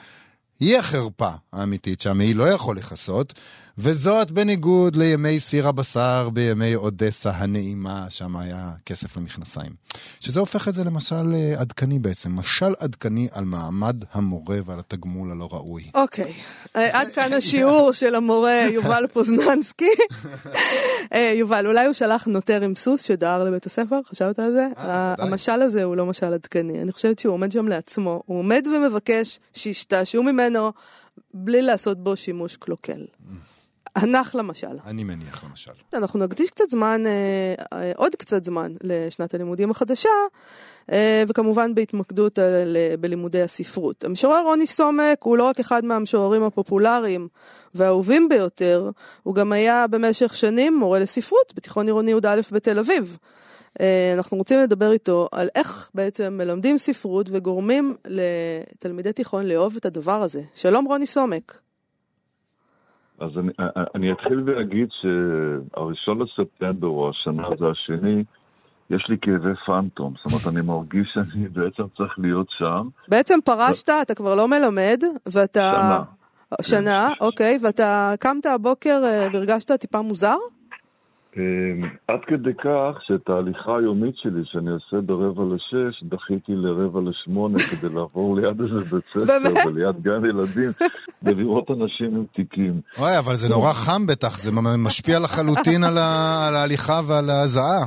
[0.60, 3.40] היא החרפה האמיתית שהמעיל לא יכול לכסות,
[3.80, 9.72] וזאת בניגוד לימי סיר הבשר בימי אודסה הנעימה, שם היה כסף למכנסיים.
[10.20, 15.32] שזה הופך את זה למשל אה, עדכני בעצם, משל עדכני על מעמד המורה ועל התגמול
[15.32, 15.84] הלא ראוי.
[15.94, 16.34] אוקיי,
[16.76, 19.96] אה, עד כאן השיעור של המורה יובל פוזננסקי.
[21.14, 24.00] אה, יובל, אולי הוא שלח נוטר עם סוס שדהר לבית הספר?
[24.06, 24.68] חשבת על זה?
[24.78, 29.40] המשל הזה הוא לא משל עדכני, אני חושבת שהוא עומד שם לעצמו, הוא עומד ומבקש
[29.54, 30.72] שישתעשעו ממנו
[31.34, 33.06] בלי לעשות בו שימוש קלוקל.
[33.98, 34.78] הנח למשל.
[34.86, 35.72] אני מניח למשל.
[35.94, 40.10] אנחנו נקדיש קצת זמן, אה, אה, עוד קצת זמן לשנת הלימודים החדשה,
[40.92, 42.40] אה, וכמובן בהתמקדות
[43.00, 44.04] בלימודי הספרות.
[44.04, 47.28] המשורר רוני סומק הוא לא רק אחד מהמשוררים הפופולריים
[47.76, 48.92] והאהובים ביותר,
[49.24, 53.18] הוא גם היה במשך שנים מורה לספרות בתיכון עירוני י"א בתל אביב.
[54.14, 60.22] אנחנו רוצים לדבר איתו על איך בעצם מלמדים ספרות וגורמים לתלמידי תיכון לאהוב את הדבר
[60.22, 60.42] הזה.
[60.56, 61.67] שלום רוני סומק.
[63.20, 63.52] אז אני,
[63.96, 68.24] אני אתחיל ואגיד שהראשון לספטמבר או השנה זה השני,
[68.90, 70.14] יש לי כאבי פאנטום.
[70.18, 72.88] זאת אומרת, אני מרגיש שאני בעצם צריך להיות שם.
[73.08, 74.02] בעצם פרשת, ו...
[74.02, 75.74] אתה כבר לא מלמד, ואתה...
[75.74, 76.04] שנה.
[76.62, 77.26] שנה, כן.
[77.26, 80.38] אוקיי, ואתה קמת הבוקר אה, והרגשת טיפה מוזר?
[81.38, 87.58] אמ, עד כדי כך שאת ההליכה היומית שלי, שאני עושה ברבע לשש, דחיתי לרבע לשמונה
[87.60, 90.72] כדי לעבור ליד איזה בית ספר וליד גן ילדים,
[91.24, 92.82] ולראות אנשים עם תיקים.
[92.98, 97.86] וואי, אבל זה נורא חם בטח, זה משפיע לחלוטין על, ההליכה ועל ההזעה.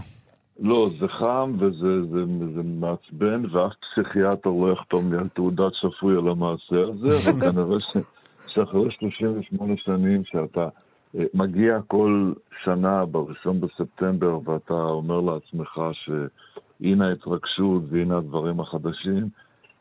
[0.61, 6.17] לא, זה חם וזה זה, זה מעצבן, ואף פסיכיאטר לא יחתום לי על תעודת שפוי
[6.17, 7.77] על המעשה הזה, אבל כנראה
[8.47, 10.69] שאחרי 38 שנים שאתה...
[11.19, 12.33] אה, מגיע כל
[12.65, 19.29] שנה בראשון בספטמבר ואתה אומר לעצמך שהנה ההתרגשות והנה הדברים החדשים,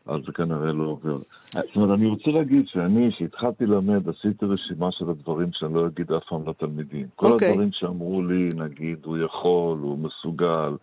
[0.06, 1.18] אז זה כנראה לא עובר.
[1.18, 6.12] זאת אומרת, אני רוצה להגיד שאני, כשהתחלתי ללמד, עשיתי רשימה של הדברים שאני לא אגיד
[6.12, 7.08] אף פעם לתלמידים.
[7.16, 7.32] כל okay.
[7.32, 7.50] אוקיי.
[7.50, 10.74] הדברים שאמרו לי, נגיד, הוא יכול, הוא מסוגל,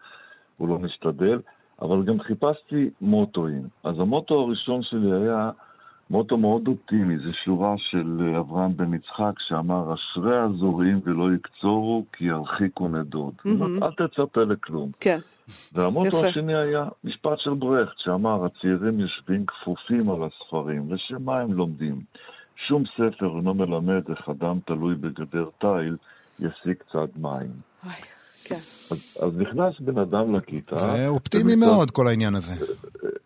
[0.56, 1.38] הוא לא משתדל,
[1.82, 3.62] אבל גם חיפשתי מוטואים.
[3.84, 5.50] אז המוטו הראשון שלי היה,
[6.10, 12.04] מוטו מאוד אופטימי, זו שורה של אה, אברהם בן יצחק שאמר, אשרי הזורעים ולא יקצורו,
[12.12, 13.34] כי ירחיקו נדוד.
[13.46, 13.84] Mm-hmm.
[13.84, 14.90] אל תצפה לכלום.
[15.00, 15.18] כן.
[15.72, 21.52] והמוטו השני היה משפט של ברכט, שאמר, הצעירים יושבים כפופים על הספרים, לשם מה הם
[21.52, 22.00] לומדים?
[22.68, 25.96] שום ספר אינו מלמד איך אדם תלוי בגדר תיל
[26.38, 27.50] ישיג קצת מים.
[27.84, 28.15] אוי.
[28.48, 28.54] כן.
[28.90, 30.76] אז, אז נכנס בן אדם לכיתה.
[30.76, 32.64] זה אופטימי מאוד, כל העניין הזה.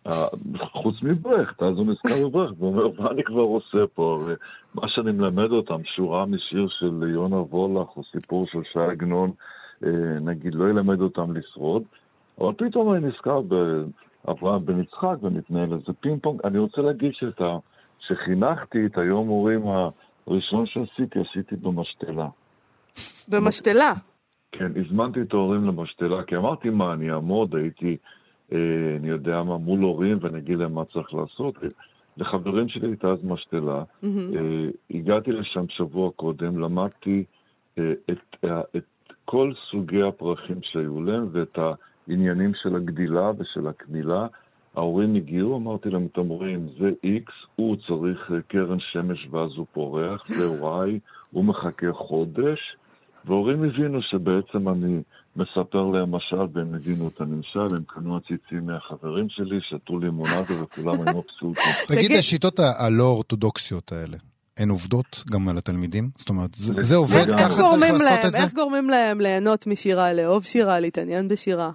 [0.06, 0.26] אה,
[0.72, 4.18] חוץ מברכט, אז הוא נזכר בברכט, והוא אומר, מה אני כבר עושה פה?
[4.74, 9.30] מה שאני מלמד אותם, שורה משיר של יונה וולך, או סיפור של שי עגנון,
[9.84, 11.82] אה, נגיד, לא ילמד אותם לשרוד.
[12.40, 16.40] אבל פתאום אני נזכר באברהם בן יצחק ומתנהל איזה פינג פונג.
[16.44, 17.58] אני רוצה להגיד שאת ה...
[18.08, 19.62] שחינכתי את היום מורים
[20.26, 22.28] הראשון שעשיתי, עשיתי במשתלה.
[23.28, 23.92] במשתלה?
[24.52, 27.96] כן, הזמנתי את ההורים למשתלה, כי אמרתי מה, אני אעמוד, הייתי,
[28.52, 28.58] אה,
[28.98, 31.54] אני יודע מה, מול הורים ואני אגיד להם מה צריך לעשות.
[32.16, 34.06] לחברים שלי הייתה אז משתלה, mm-hmm.
[34.36, 37.24] אה, הגעתי לשם שבוע קודם, למדתי
[37.78, 44.26] אה, את, אה, את כל סוגי הפרחים שהיו להם ואת העניינים של הגדילה ושל הקמילה.
[44.76, 49.66] ההורים הגיעו, אמרתי להם, אתם רואים, זה X, הוא צריך אה, קרן שמש ואז הוא
[49.72, 50.88] פורח, זה Y,
[51.30, 52.76] הוא מחכה חודש.
[53.24, 55.02] והורים הבינו שבעצם אני
[55.36, 60.94] מספר להם משל והם הבינו את הנמשל, הם קנו עציצים מהחברים שלי, שתו לימונדו וכולם
[60.94, 61.72] היו מבסוטים.
[61.88, 64.16] תגיד, השיטות הלא אורתודוקסיות האלה,
[64.58, 66.10] הן עובדות גם על התלמידים?
[66.16, 68.38] זאת אומרת, זה עובד, ככה צריך לעשות את זה?
[68.38, 71.70] איך גורמים להם ליהנות משירה, לאהוב שירה, להתעניין בשירה?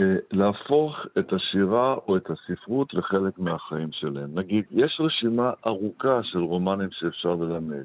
[0.00, 4.38] אה, להפוך את השירה או את הספרות לחלק מהחיים שלהם.
[4.38, 7.84] נגיד, יש רשימה ארוכה של רומנים שאפשר ללמד,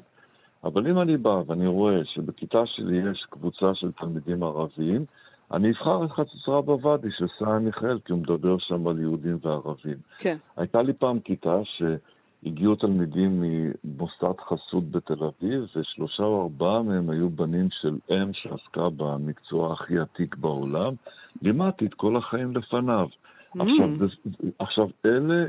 [0.64, 5.04] אבל אם אני בא ואני רואה שבכיתה שלי יש קבוצה של תלמידים ערבים,
[5.52, 9.96] אני אבחר את חצוצרה בוואדי של סער מיכאל, כי הוא מדבר שם על יהודים וערבים.
[10.18, 10.36] כן.
[10.56, 17.30] הייתה לי פעם כיתה שהגיעו תלמידים ממוסד חסות בתל אביב, ושלושה או ארבעה מהם היו
[17.30, 20.94] בנים של אם שעסקה במקצוע הכי עתיק בעולם.
[21.42, 23.08] לימדתי את כל החיים לפניו.
[23.56, 23.62] Mm.
[23.62, 23.88] עכשיו,
[24.58, 25.44] עכשיו, אלה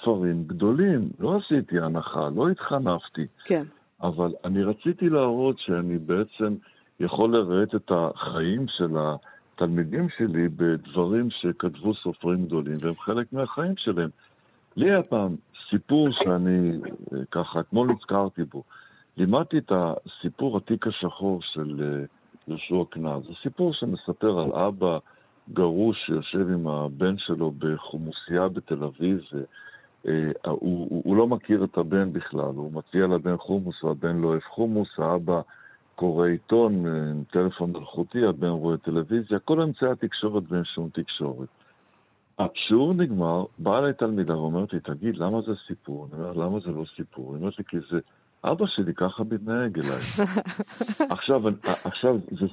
[0.00, 3.26] ספרים גדולים, לא עשיתי הנחה, לא התחנפתי.
[3.44, 3.62] כן.
[4.02, 6.54] אבל אני רציתי להראות שאני בעצם
[7.00, 14.10] יכול לראות את החיים של התלמידים שלי בדברים שכתבו סופרים גדולים, והם חלק מהחיים שלהם.
[14.76, 15.36] לי היה פעם
[15.70, 16.72] סיפור שאני,
[17.30, 18.62] ככה, אתמול נזכרתי בו.
[19.16, 22.04] לימדתי את הסיפור התיק השחור של אה,
[22.48, 23.22] יהושע קנז.
[23.22, 24.98] זה סיפור שמספר על אבא
[25.52, 29.20] גרוש שיושב עם הבן שלו בחומוסייה בתל אביב,
[30.04, 34.28] והוא אה, הוא, הוא לא מכיר את הבן בכלל, הוא מציע לבן חומוס והבן לא
[34.28, 35.40] אוהב חומוס, האבא
[35.94, 36.92] קורא עיתון אה,
[37.30, 41.48] טלפון מלכותי, הבן רואה טלוויזיה, כל אמצעי התקשורת ואין שום תקשורת.
[42.38, 46.08] השיעור נגמר, באה אליי תלמידה ואומרת לי, תגיד, למה זה סיפור?
[46.12, 47.34] אני אומר, למה זה לא סיפור?
[47.34, 47.98] היא אומרת לי, כי זה
[48.44, 50.26] אבא שלי ככה מתנהג אליי.
[51.14, 51.42] עכשיו,
[51.84, 52.46] עכשיו זה,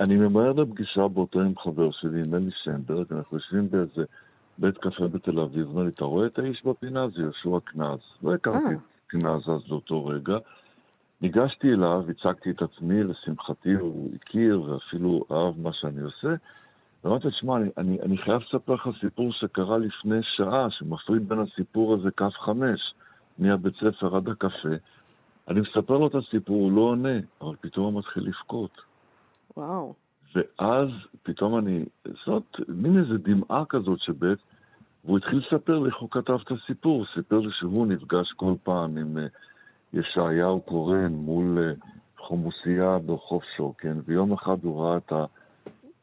[0.00, 4.04] אני ממהר לפגישה באותו עם חבר שלי, עם אלי שנברג, אנחנו יושבים באיזה
[4.60, 7.08] בית קפה בתל אביב, אומר לי, אתה רואה את האיש בפינה?
[7.08, 7.98] זה יהושע קנז.
[8.22, 8.72] לא הכרתי אה.
[8.72, 10.38] את קנז אז לאותו רגע.
[11.20, 16.34] ניגשתי אליו, הצגתי את עצמי, לשמחתי הוא הכיר ואפילו אהב מה שאני עושה.
[17.04, 21.94] ואמרתי, תשמע, אני, אני, אני חייב לספר לך סיפור שקרה לפני שעה, שמפריד בין הסיפור
[21.94, 22.94] הזה כף חמש,
[23.38, 24.74] מהבית ספר עד הקפה.
[25.48, 28.80] אני מספר לו את הסיפור, הוא לא עונה, אבל פתאום הוא מתחיל לבכות.
[29.56, 29.94] וואו.
[30.34, 30.88] ואז
[31.22, 31.84] פתאום אני,
[32.26, 34.38] זאת מין איזה דמעה כזאת שבעת,
[35.04, 38.54] והוא התחיל לספר לי איך הוא כתב את הסיפור, הוא סיפר לי שהוא נפגש כל
[38.62, 41.86] פעם עם uh, ישעיהו קורן מול uh,
[42.18, 45.12] חומוסייה ברחוב שוקן, ויום אחד הוא ראה את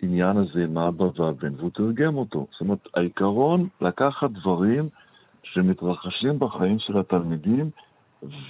[0.02, 2.48] העניין הזה עם האבא והבן, והוא תרגם אותו.
[2.52, 4.90] זאת אומרת, העיקרון לקחת דברים
[5.44, 7.70] שמתרחשים בחיים של התלמידים,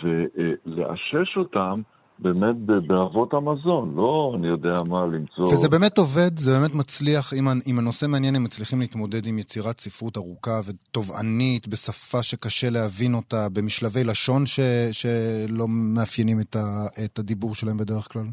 [0.04, 1.82] ולאשש אותם
[2.20, 2.56] באמת
[2.88, 5.44] באבות המזון, לא אני יודע מה למצוא.
[5.44, 9.80] וזה באמת עובד, זה באמת מצליח, אם, אם הנושא מעניין, הם מצליחים להתמודד עם יצירת
[9.80, 14.60] ספרות ארוכה ותובענית, בשפה שקשה להבין אותה, במשלבי לשון ש,
[14.92, 18.26] שלא מאפיינים את, ה, את הדיבור שלהם בדרך כלל?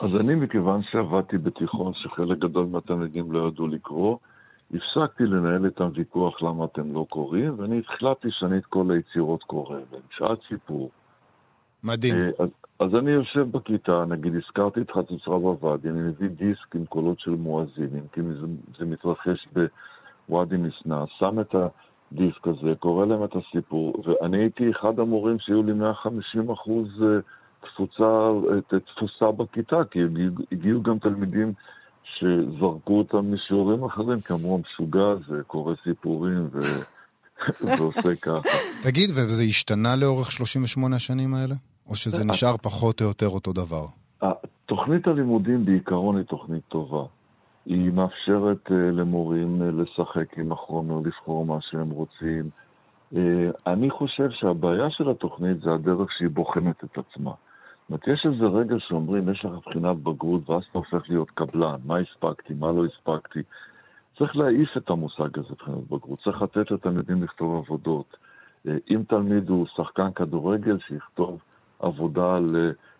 [0.00, 4.18] אז אני, מכיוון שעבדתי בתיכון שחלק גדול מהתלמידים לא ידעו לקרוא,
[4.70, 9.78] הפסקתי לנהל איתם ויכוח למה אתם לא קוראים, ואני החלטתי שאני את כל היצירות קורא,
[10.18, 10.90] שעת סיפור.
[11.84, 12.14] מדהים.
[12.14, 16.84] אה, אז, אז אני יושב בכיתה, נגיד הזכרתי את חצוצרה בוואדי, אני מביא דיסק עם
[16.84, 18.46] קולות של מואזינים, כי זה,
[18.78, 19.48] זה מתרחש
[20.28, 25.62] בוואדי מסנה, שם את הדיסק הזה, קורא להם את הסיפור, ואני הייתי אחד המורים שהיו
[25.62, 27.18] לי 150 אחוז אה,
[27.60, 28.30] תפוצה,
[28.68, 29.98] תפוסה בכיתה, כי
[30.52, 31.52] הגיעו גם תלמידים
[32.04, 36.60] שזרקו אותם משיעורים אחרים, כי אמרו, המשוגע הזה קורא סיפורים ו...
[37.78, 38.58] ועושה ככה.
[38.82, 41.54] תגיד, וזה השתנה לאורך 38 השנים האלה?
[41.88, 43.86] או שזה אה, נשאר פחות או יותר אותו דבר?
[44.66, 47.04] תוכנית הלימודים בעיקרון היא תוכנית טובה.
[47.66, 52.50] היא מאפשרת uh, למורים לשחק עם החומר, לבחור מה שהם רוצים.
[53.66, 57.30] אני חושב שהבעיה של התוכנית זה הדרך שהיא בוחנת את עצמה.
[57.30, 61.76] זאת אומרת, יש איזה רגע שאומרים, יש לך בחינת בגרות, ואז אתה הופך להיות קבלן,
[61.84, 63.40] מה הספקתי, מה לא הספקתי.
[64.18, 66.18] צריך להעיף את המושג הזה, בחינת בגרות.
[66.24, 68.16] צריך לתת לתלמידים לכתוב עבודות.
[68.68, 71.42] אה, אם תלמיד הוא שחקן כדורגל, שיכתוב
[71.84, 72.38] עבודה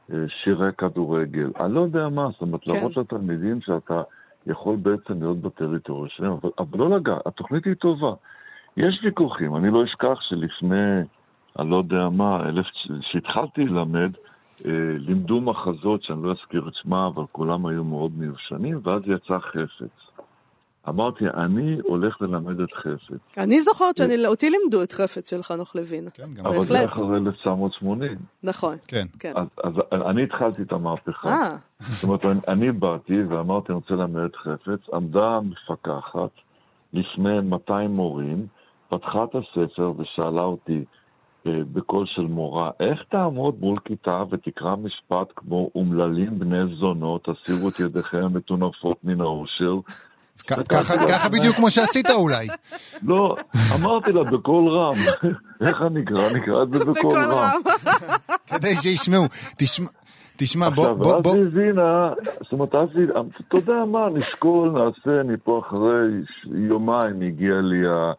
[0.09, 1.51] לשירי כדורגל.
[1.61, 2.73] אני לא יודע מה, זאת אומרת, כן.
[2.75, 4.03] להראות לתלמידים שאתה
[4.47, 8.12] יכול בעצם להיות בטריטוריה שלהם, אבל, אבל לא לגעת, התוכנית היא טובה.
[8.77, 11.01] יש ויכוחים, אני לא אשכח שלפני,
[11.59, 12.66] אני לא יודע מה, אלף,
[13.01, 14.11] שהתחלתי ללמד,
[14.66, 19.38] אה, לימדו מחזות שאני לא אזכיר את שמה, אבל כולם היו מאוד מיושנים, ואז יצא
[19.38, 20.13] חפץ.
[20.88, 23.38] אמרתי, אני הולך ללמד את חפץ.
[23.38, 26.09] אני זוכרת שאותי לימדו את חפץ של חנוך לוין.
[26.14, 28.18] כן, גם אבל זה אחרי 1980.
[28.42, 29.03] נכון, כן.
[29.18, 29.33] כן.
[29.64, 31.29] אז, אני התחלתי את המהפכה.
[31.29, 31.57] אה.
[31.81, 34.94] זאת אומרת, אני, באתי ואמרתי, אני רוצה ללמד את חפץ.
[34.94, 36.31] עמדה מפקחת
[36.92, 38.47] לפני 200 מורים,
[38.88, 40.85] פתחה את הספר ושאלה אותי,
[41.47, 47.81] בקול של מורה, איך תעמוד מול כיתה ותקרא משפט כמו אומללים בני זונות, הסירו את
[47.81, 49.75] ידיכם המטונפות מן העושר?
[51.09, 52.49] ככה בדיוק כמו שעשית אולי.
[53.03, 53.35] לא,
[53.75, 54.94] אמרתי לה בקול רם.
[55.66, 56.31] איך אני אקרא?
[56.31, 57.61] אני אקרא את זה בקול רם.
[58.47, 59.25] כדי שישמעו.
[60.37, 60.85] תשמע, בוא...
[60.85, 61.35] עכשיו, בוא, אז בוא...
[61.35, 63.07] היא הבינה, זאת אומרת, אז היא,
[63.49, 66.05] אתה יודע מה, נשקול, נעשה, אני פה אחרי
[66.68, 68.12] יומיים הגיע לי ה...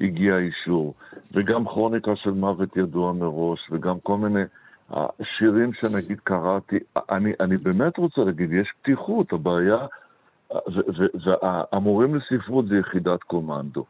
[0.00, 0.94] הגיע האישור.
[1.32, 4.40] וגם כרוניקה של מוות ידוע מראש, וגם כל מיני
[5.38, 6.76] שירים שנגיד קראתי.
[7.10, 9.86] אני, אני באמת רוצה להגיד, יש פתיחות, הבעיה,
[11.24, 13.84] והמורים לספרות זה יחידת קומנדו.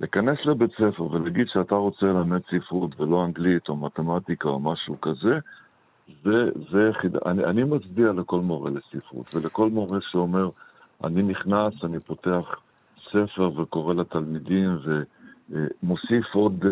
[0.00, 5.38] להיכנס לבית ספר ולהגיד שאתה רוצה ללמד ספרות ולא אנגלית או מתמטיקה או משהו כזה,
[6.24, 10.48] זה, זה יחידה, אני, אני מצדיע לכל מורה לספרות ולכל מורה שאומר,
[11.04, 12.60] אני נכנס, אני פותח
[13.08, 14.78] ספר וקורא לתלמידים
[15.48, 16.68] ומוסיף עוד uh,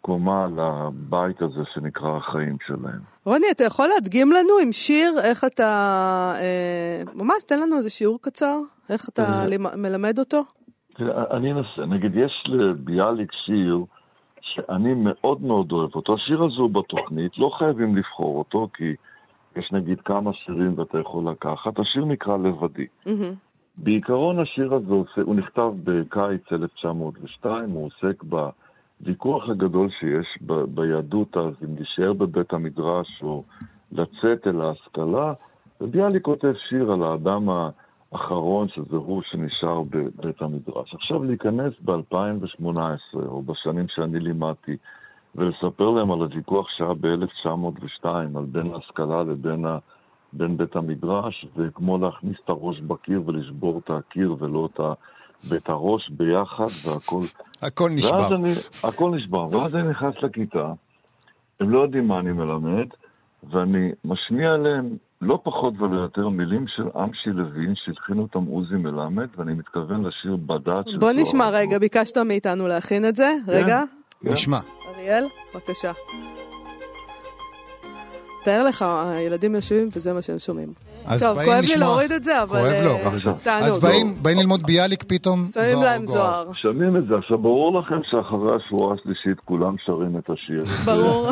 [0.00, 3.00] קומה לבית הזה שנקרא החיים שלהם.
[3.24, 5.62] רוני, אתה יכול להדגים לנו עם שיר איך אתה,
[6.40, 8.58] אה, ממש תן לנו איזה שיעור קצר,
[8.90, 9.44] איך אתה
[9.76, 10.44] מלמד אותו?
[11.30, 13.84] אני אנסה, נגיד, יש לביאליק שיר
[14.40, 16.14] שאני מאוד מאוד אוהב אותו.
[16.14, 18.94] השיר הזה הוא בתוכנית, לא חייבים לבחור אותו, כי
[19.56, 21.78] יש נגיד כמה שירים ואתה יכול לקחת.
[21.78, 22.86] השיר נקרא לבדי.
[23.76, 28.22] בעיקרון השיר הזה, הוא נכתב בקיץ 1902, הוא עוסק
[29.00, 33.44] בוויכוח הגדול שיש ב, ביהדות אז, אם להישאר בבית המדרש או
[33.92, 35.32] לצאת אל ההשכלה,
[35.80, 37.70] וביאליק כותב שיר על האדם ה...
[38.14, 40.94] אחרון, שזה הוא שנשאר בבית המדרש.
[40.94, 44.76] עכשיו להיכנס ב-2018, או בשנים שאני לימדתי,
[45.34, 48.04] ולספר להם על הוויכוח שהיה ב-1902,
[48.36, 49.78] על בין ההשכלה לבין ה...
[50.32, 54.92] בין בית המדרש, זה כמו להכניס את הראש בקיר ולשבור את הקיר ולא את, ה...
[55.48, 57.20] ואת הראש ביחד, והכל...
[57.62, 58.34] הכל נשבר.
[58.34, 58.52] אני...
[58.84, 59.48] הכל נשבר.
[59.50, 60.72] ואז אני נכנס לכיתה,
[61.60, 62.86] הם לא יודעים מה אני מלמד,
[63.50, 64.86] ואני משמיע להם
[65.20, 70.36] לא פחות ולא יותר מילים של אמשי לוין, שהתחין אותם עוזי מלמד, ואני מתכוון לשיר
[70.36, 70.98] בד"ץ של...
[70.98, 73.82] בוא נשמע רגע, ביקשת מאיתנו להכין את זה, כן, רגע.
[74.22, 74.28] כן.
[74.28, 74.58] נשמע.
[74.88, 75.24] אריאל,
[75.54, 75.92] בבקשה.
[78.44, 80.72] תאר לך, הילדים יושבים וזה מה שהם שומעים.
[81.18, 82.60] טוב, כואב לי להוריד את זה, אבל
[83.42, 83.68] תענוג.
[83.68, 83.78] אז
[84.22, 86.52] באים ללמוד ביאליק פתאום, שמים להם זוהר.
[86.52, 87.14] שומעים את זה.
[87.16, 90.64] עכשיו, ברור לכם שאחרי השבועה השלישית כולם שרים את השיר.
[90.86, 91.30] ברור.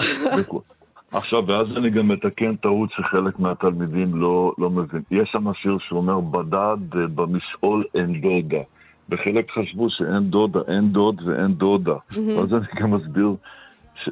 [1.12, 5.02] עכשיו, ואז אני גם מתקן טעות שחלק מהתלמידים לא, לא מבין.
[5.10, 8.62] יש שם שיר שאומר, בדד אה, במשעול אין דודה.
[9.08, 11.94] וחלק חשבו שאין דודה, אין דוד ואין דודה.
[12.10, 13.34] ואז אני גם מסביר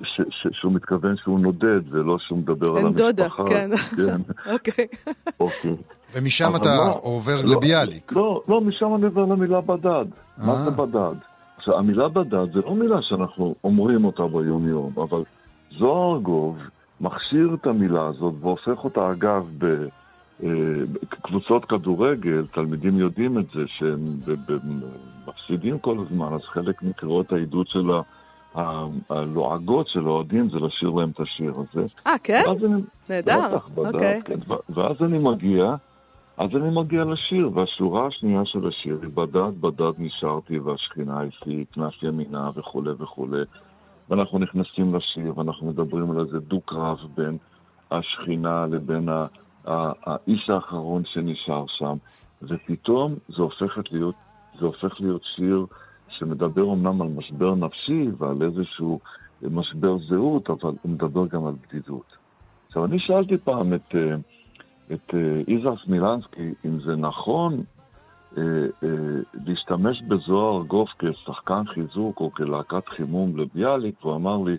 [0.02, 3.06] ש- ש- ש- שהוא מתכוון שהוא נודד, ולא שהוא מדבר על המשפחה.
[3.06, 3.70] אין דודה, כן.
[3.96, 4.20] כן.
[4.52, 4.86] אוקיי.
[5.40, 5.76] אוקיי.
[6.14, 8.12] ומשם אתה לא, עובר לא, לביאליק.
[8.12, 10.04] לא, לא, משם אני עובר למילה בדד.
[10.38, 10.86] מה זה אה.
[10.86, 11.16] בדד?
[11.56, 15.22] עכשיו, המילה בדד זה לא מילה שאנחנו אומרים אותה ביום-יום, אבל
[15.78, 16.58] זוהר גוב
[17.00, 19.46] מכשיר את המילה הזאת והופך אותה, אגב,
[20.40, 24.16] בקבוצות אה, כדורגל, תלמידים יודעים את זה, שהם
[25.28, 27.90] מפסידים כל הזמן, אז חלק מקריאות העידוד של
[29.10, 31.84] הלועגות של האוהדים זה לשיר להם את השיר הזה.
[32.06, 32.42] אה, כן?
[33.08, 34.22] נהדר, אוקיי.
[34.24, 34.38] כן,
[34.68, 35.74] ואז אני מגיע,
[36.36, 42.02] אז אני מגיע לשיר, והשורה השנייה של השיר היא בדד בדד נשארתי והשכינה הפי כנף
[42.02, 43.42] ימינה וכולי וכולי.
[44.10, 47.38] ואנחנו נכנסים לשיר, ואנחנו מדברים על איזה דו-קרב בין
[47.90, 49.08] השכינה לבין
[49.64, 51.96] האיש האחרון שנשאר שם,
[52.42, 54.14] ופתאום זה הופך להיות,
[54.60, 55.66] זה הופך להיות שיר
[56.08, 59.00] שמדבר אמנם על משבר נפשי ועל איזשהו
[59.42, 62.16] משבר זהות, אבל הוא מדבר גם על בדידות.
[62.66, 64.16] עכשיו, אני שאלתי פעם את, אה,
[64.92, 67.62] את אה, איזר סמילנסקי אם זה נכון
[68.38, 68.42] אה,
[68.82, 68.88] אה,
[69.46, 74.56] להשתמש בזוהר גוף כשחקן חיזוק או כלהקת חימום לביאליק, והוא אמר לי,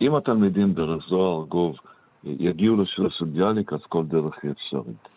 [0.00, 1.76] אם התלמידים דרך זוהר גוב
[2.24, 5.15] יגיעו לשיר של ביאליק, אז כל דרך היא אפשרית.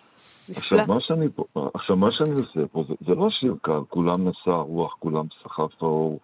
[0.57, 1.27] עכשיו מה, שאני
[1.73, 5.83] עכשיו, מה שאני עושה פה, זה, זה לא שיר קל, כולם נשא הרוח, כולם סחף
[5.83, 6.19] האור,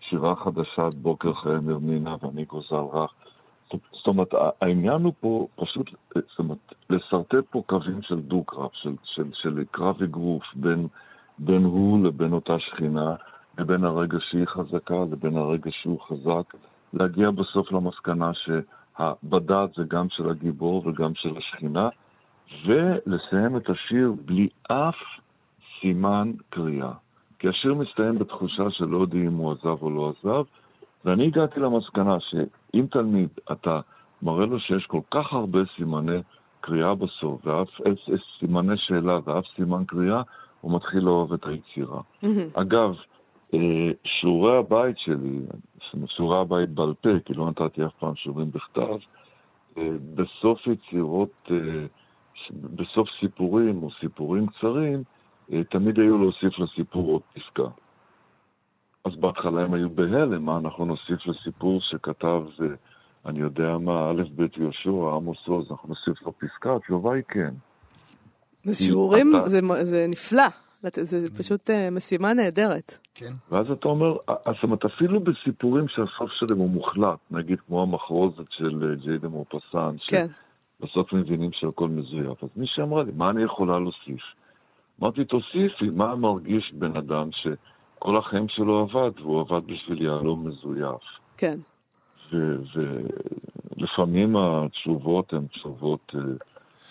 [0.00, 3.12] שירה חדשת בוקר חיי מרמינה ואני גוזל רך.
[3.70, 4.28] זאת אומרת,
[4.60, 6.58] העניין הוא פה פשוט, זאת אומרת,
[6.90, 10.88] לשרטט פה קווים של דו-קרב, של, של, של קרב אגרוף בין
[11.38, 13.14] בין הוא לבין אותה שכינה,
[13.58, 16.54] לבין הרגע שהיא חזקה לבין הרגע שהוא חזק,
[16.92, 21.88] להגיע בסוף למסקנה שהבדד זה גם של הגיבור וגם של השכינה,
[22.66, 24.96] ולסיים את השיר בלי אף
[25.80, 26.92] סימן קריאה.
[27.38, 30.42] כי השיר מסתיים בתחושה שלא יודעים אם הוא עזב או לא עזב,
[31.04, 33.80] ואני הגעתי למסקנה שאם תלמיד, אתה
[34.22, 36.18] מראה לו שיש כל כך הרבה סימני
[36.60, 37.68] קריאה בסוף, ואף
[38.38, 40.22] סימני שאלה ואף סימן קריאה,
[40.60, 42.00] הוא מתחיל לאהוב את היצירה.
[42.22, 42.60] Mm-hmm.
[42.60, 42.94] אגב,
[43.54, 45.38] אה, שיעורי הבית שלי,
[46.06, 48.96] שיעורי הבית בעל פה, כי לא נתתי אף פעם שיעורים בכתב,
[49.78, 51.86] אה, בסוף יצירות, אה,
[52.50, 55.02] בסוף סיפורים או סיפורים קצרים,
[55.70, 57.68] תמיד היו להוסיף לסיפור עוד פסקה.
[59.04, 62.42] אז בהתחלה הם היו בהלם, מה אנחנו נוסיף לסיפור שכתב
[63.26, 67.54] אני יודע מה, א', ב', יהושע, עמוס עוז, אנחנו נוסיף לו פסקה, התשובה היא כן.
[68.64, 69.48] זה שיעורים, אתה...
[69.48, 70.48] זה, זה נפלא.
[70.82, 72.98] זה פשוט משימה נהדרת.
[73.14, 73.32] כן.
[73.50, 78.90] ואז אתה אומר, זאת אומרת, אפילו בסיפורים שהסוף שלהם הוא מוחלט, נגיד כמו המחרוזת של
[78.90, 80.26] אה, ג'יידה מורפסן, כן.
[80.80, 82.44] שבסוף מבינים שהכל מזויף.
[82.44, 84.22] אז מישהי אמרה לי, מה אני יכולה להוסיף?
[85.02, 91.02] אמרתי, תוסיפי, מה מרגיש בן אדם שכל החיים שלו עבד, והוא עבד בשביל יהלום מזויף.
[91.36, 91.58] כן.
[93.76, 96.20] ולפעמים התשובות הן תשובות אה,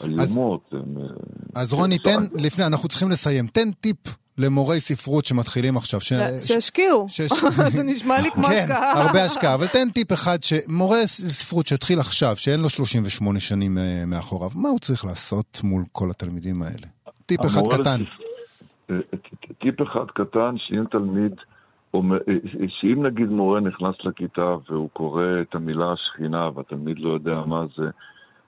[0.03, 0.61] איומות.
[0.71, 3.47] אז, הם, אה, אז רוני, תן, לפני, אנחנו צריכים לסיים.
[3.47, 3.97] תן טיפ
[4.37, 6.01] למורי ספרות שמתחילים עכשיו.
[6.01, 6.13] ש...
[6.41, 7.05] שהשקיעו.
[7.09, 7.31] שש...
[7.75, 8.93] זה נשמע לי כמו כן, השקעה.
[8.95, 9.53] כן, הרבה השקעה.
[9.55, 14.69] אבל תן טיפ אחד, שמורה ספרות שהתחיל עכשיו, שאין לו 38 שנים אה, מאחוריו, מה
[14.69, 16.87] הוא צריך לעשות מול כל התלמידים האלה?
[17.25, 18.01] טיפ אחד קטן.
[19.61, 21.35] טיפ אחד קטן, שאם תלמיד...
[22.67, 27.89] שאם נגיד מורה נכנס לכיתה והוא קורא את המילה השכינה והתלמיד לא יודע מה זה,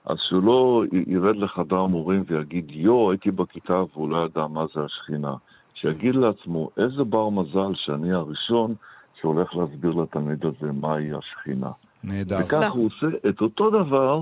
[0.06, 4.82] אז שהוא לא ירד לחדר מורים ויגיד, יו, הייתי בכיתה והוא לא ידע מה זה
[4.86, 5.34] השכינה.
[5.82, 8.76] שיגיד לעצמו, איזה בר מזל שאני הראשון
[9.22, 11.72] שהולך להסביר לתלמיד הזה מהי השכינה.
[12.04, 12.38] נהדר.
[12.46, 14.22] וכך הוא עושה את אותו דבר,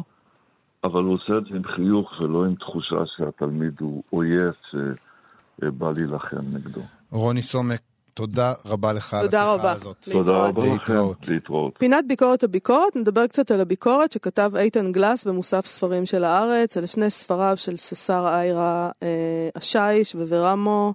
[0.84, 6.38] אבל הוא עושה את זה עם חיוך ולא עם תחושה שהתלמיד הוא אויב שבא להילחם
[6.53, 6.82] נגדו.
[7.12, 7.82] רוני סומק,
[8.14, 9.72] תודה רבה לך על השיחה רבה.
[9.72, 10.08] הזאת.
[10.12, 11.28] תודה רבה להתראות.
[11.30, 11.74] להתראות.
[11.78, 16.88] פינת ביקורת הביקורת, נדבר קצת על הביקורת שכתב איתן גלס במוסף ספרים של הארץ, אלה
[16.88, 20.93] שני ספריו של ססר איירה אה, השיש וורמו.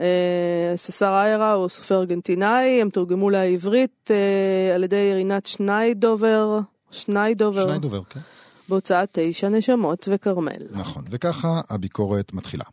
[0.00, 6.60] אה, ססר איירה הוא סופר ארגנטינאי, הם תורגמו לעברית אה, על ידי רינת שניידובר.
[6.90, 7.62] שניידובר.
[7.68, 8.20] שניידובר, כן.
[8.68, 10.66] בהוצאת תשע נשמות וכרמל.
[10.70, 12.64] נכון, וככה הביקורת מתחילה.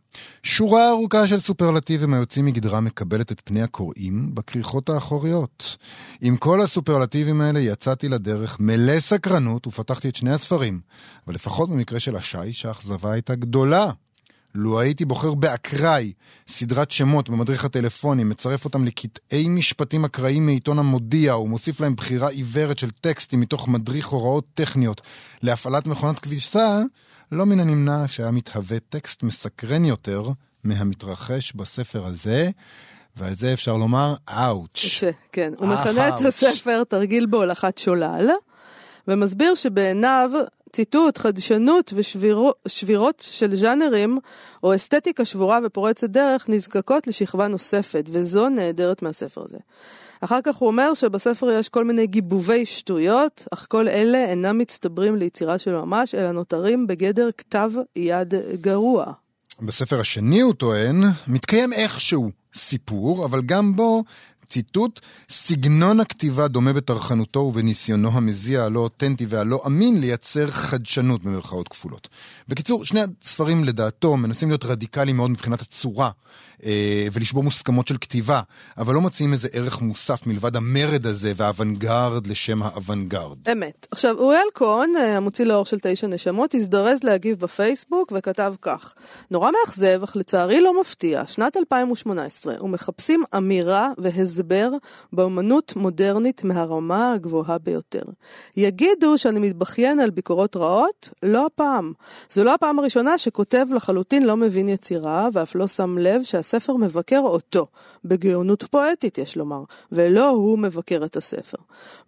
[0.44, 5.78] שורה ארוכה של סופרלטיבים היוצאים מגדרם מקבלת את פני הקוראים בכריכות האחוריות.
[6.22, 10.80] עם כל הסופרלטיבים האלה יצאתי לדרך מלא סקרנות ופתחתי את שני הספרים.
[11.28, 13.92] אבל לפחות במקרה של השיש האכזבה הייתה גדולה.
[14.56, 16.14] לו הייתי בוחר באקראי,
[16.47, 22.80] סדרת שמות במדריך הטלפוני, מצרף אותם לקטעי משפטים אקראיים מעיתון המודיע, ומוסיף להם בחירה עיוורת
[22.80, 25.01] של טקסטים מתוך מדריך הוראות טכניות
[25.41, 26.82] להפעלת מכונת כביסה,
[27.32, 30.30] לא מן הנמנע שהיה מתהווה טקסט מסקרן יותר
[30.64, 32.49] מהמתרחש בספר הזה,
[33.16, 35.04] ועל זה אפשר לומר אאוץ'.
[35.32, 38.30] כן, הוא מכנה את הספר תרגיל בהולכת שולל,
[39.08, 40.32] ומסביר שבעיניו
[40.74, 44.18] ציטוט, חדשנות ושבירות של ז'אנרים,
[44.64, 49.58] או אסתטיקה שבורה ופורצת דרך, נזקקות לשכבה נוספת, וזו נעדרת מהספר הזה.
[50.22, 55.16] אחר כך הוא אומר שבספר יש כל מיני גיבובי שטויות, אך כל אלה אינם מצטברים
[55.16, 59.06] ליצירה של ממש, אלא נותרים בגדר כתב יד גרוע.
[59.62, 64.04] בספר השני, הוא טוען, מתקיים איכשהו סיפור, אבל גם בו
[64.54, 64.99] ציטוט,
[65.30, 72.08] סגנון הכתיבה דומה בטרחנותו ובניסיונו המזיע הלא אותנטי והלא אמין לייצר חדשנות במרכאות כפולות.
[72.47, 76.10] בקיצור, שני הספרים לדעתו מנסים להיות רדיקליים מאוד מבחינת הצורה
[76.66, 78.41] אה, ולשבור מוסכמות של כתיבה,
[78.78, 83.38] אבל לא מציעים איזה ערך מוסף מלבד המרד הזה והאוונגרד לשם האוונגרד.
[83.51, 83.88] אמת.
[83.91, 88.93] עכשיו, אוריאל כהן, אה, המוציא לאור של תשע נשמות, הזדרז להגיב בפייסבוק וכתב כך:
[89.32, 94.43] נורא מאכזב, אך לצערי לא מפתיע, שנת 2018, ומחפשים אמירה והסבר
[95.14, 98.04] באמנות מודרנית מהרמה הגבוהה ביותר.
[98.58, 101.10] יגידו שאני מתבכיין על ביקורות רעות?
[101.24, 101.94] לא הפעם.
[102.32, 107.20] זו לא הפעם הראשונה שכותב לחלוטין לא מבין יצירה, ואף לא שם לב שהספר מבקר
[107.20, 107.68] אותו,
[108.06, 111.58] בגאונות פואטית יש לומר, ולא הוא מבקר את הספר.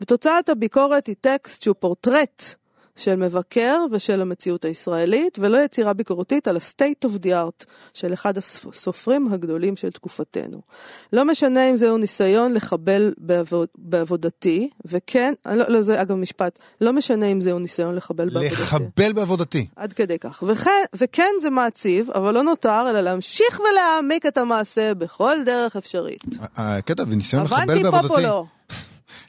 [0.02, 2.56] ותוצאת הביקורת היא טקסט שהוא פורטרט
[2.96, 8.38] של מבקר ושל המציאות הישראלית, ולא יצירה ביקורתית על ה-state of the art של אחד
[8.38, 10.62] הסופרים הגדולים של תקופתנו.
[11.14, 16.94] לא משנה אם זהו ניסיון לחבל בעבוד, בעבודתי, וכן, לא, לא, זה אגב משפט, לא
[16.94, 18.62] משנה אם זהו ניסיון לחבל בעבודתי.
[18.62, 19.68] לחבל בעבודתי.
[19.76, 20.44] עד כדי כך.
[20.48, 26.24] וכן, וכן זה מעציב, אבל לא נותר אלא להמשיך ולהעמיק את המעשה בכל דרך אפשרית.
[26.56, 27.88] הקטע זה ניסיון לחבל בעבודתי.
[27.88, 28.46] אבנטי פופולו.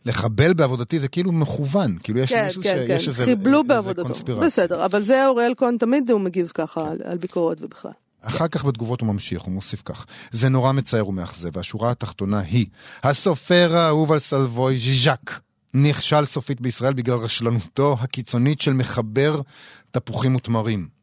[0.04, 3.10] לחבל בעבודתי זה כאילו מכוון, כאילו יש כן, מישהו כן, שיש כן.
[3.10, 4.02] איזה, חיבלו איזה בעבודתו.
[4.04, 4.46] קונספירציה.
[4.46, 6.90] בסדר, אבל זה אוריאל כהן תמיד הוא מגיב ככה כן.
[6.90, 7.92] על, על ביקורת ובכלל.
[8.20, 12.66] אחר כך בתגובות הוא ממשיך, הוא מוסיף כך: זה נורא מצער ומאכזב, והשורה התחתונה היא,
[13.02, 15.40] הסופר האהוב על סלבוי ז'יז'ק
[15.74, 19.40] נכשל סופית בישראל בגלל רשלנותו הקיצונית של מחבר
[19.90, 20.95] תפוחים ותמרים.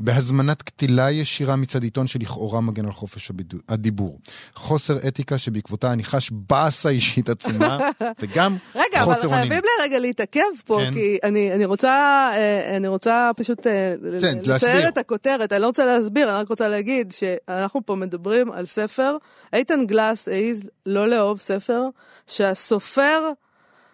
[0.00, 3.32] בהזמנת קטילה ישירה מצד עיתון שלכאורה מגן על חופש
[3.68, 4.18] הדיבור.
[4.54, 7.78] חוסר אתיקה שבעקבותה אני חש באסה אישית עצומה,
[8.20, 9.30] וגם רגע, חוסר אונים.
[9.30, 10.92] רגע, אבל חייבים לרגע להתעכב פה, כן.
[10.92, 11.90] כי אני, אני, רוצה,
[12.34, 16.48] אה, אני רוצה פשוט אה, כן, לצייר את הכותרת, אני לא רוצה להסביר, אני רק
[16.48, 19.16] רוצה להגיד שאנחנו פה מדברים על ספר,
[19.52, 21.88] איתן גלס העז לא לאהוב ספר,
[22.26, 23.30] שהסופר,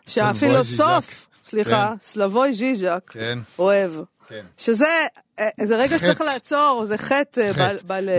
[0.07, 1.97] שהפילוסוף, סליחה, כן.
[2.01, 3.39] סלבוי ז'יז'ק, כן.
[3.59, 3.93] אוהב.
[4.29, 4.45] כן.
[4.57, 5.07] שזה
[5.63, 7.77] זה רגע שצריך לעצור, זה חטא אה.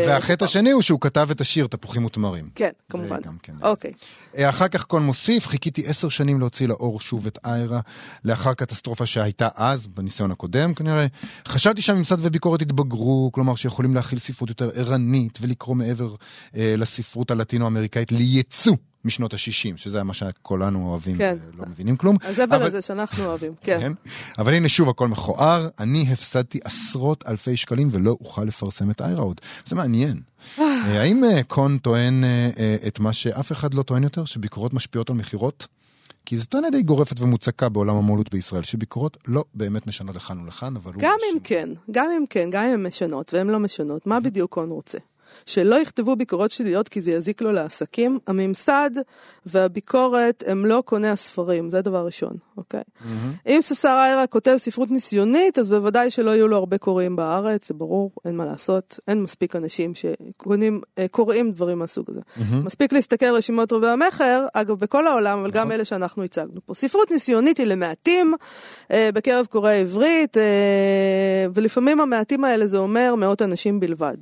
[0.08, 2.50] והחטא השני הוא שהוא כתב את השיר תפוחים ותמרים.
[2.56, 3.20] כן, כמובן.
[3.44, 3.54] כן.
[3.62, 3.92] אוקיי.
[4.38, 7.80] אה, אחר כך קון מוסיף, חיכיתי עשר שנים להוציא לאור שוב את איירה,
[8.26, 11.06] לאחר קטסטרופה שהייתה אז, בניסיון הקודם כנראה.
[11.48, 16.16] חשבתי שהממסד וביקורת התבגרו, כלומר שיכולים להכיל ספרות יותר ערנית ולקרוא מעבר
[16.56, 21.38] אה, לספרות הלטינו-אמריקאית לייצוא משנות ה-60, שזה מה שכולנו אוהבים כן.
[21.54, 22.18] ולא מבינים כלום.
[22.24, 22.66] הזבל אבל...
[22.66, 23.80] הזה שאנחנו אוהבים, כן.
[23.80, 23.92] כן.
[24.38, 29.22] אבל הנה שוב הכל מכוער, אני הפסדתי עשרות אלפי שקלים ולא אוכל לפרסם את איירה
[29.22, 29.42] עוד.
[29.66, 30.22] זה מעניין.
[30.60, 30.64] אה.
[30.64, 32.24] אה, האם אה, קון טוען
[32.88, 35.68] את מה שאף אחד לא טוען יותר, שביקורות משפיעות על מכירות?
[36.26, 40.76] כי זו טענה די גורפת ומוצקה בעולם המו"לות בישראל, שביקורות לא באמת משנות לכאן ולכאן,
[40.76, 40.92] אבל...
[40.98, 44.52] גם אם כן, גם אם כן, גם אם הן משנות והן לא משנות, מה בדיוק
[44.54, 44.98] קון רוצה?
[45.46, 48.20] שלא יכתבו ביקורות שליליות כי זה יזיק לו לעסקים.
[48.28, 48.92] הממסד
[49.46, 52.82] והביקורת הם לא קוני הספרים, זה דבר ראשון, אוקיי?
[52.82, 53.50] Mm-hmm.
[53.50, 57.74] אם ססר איירה כותב ספרות ניסיונית, אז בוודאי שלא יהיו לו הרבה קוראים בארץ, זה
[57.74, 62.20] ברור, אין מה לעשות, אין מספיק אנשים שקוראים אה, דברים מהסוג הזה.
[62.20, 62.56] Mm-hmm.
[62.56, 65.72] מספיק להסתכל על רשימות רבי המכר, אגב, בכל העולם, אבל גם נכון.
[65.72, 66.74] אלה שאנחנו הצגנו פה.
[66.74, 68.34] ספרות ניסיונית היא למעטים
[68.92, 70.44] אה, בקרב קוראי עברית, אה,
[71.54, 74.18] ולפעמים המעטים האלה זה אומר מאות אנשים בלבד.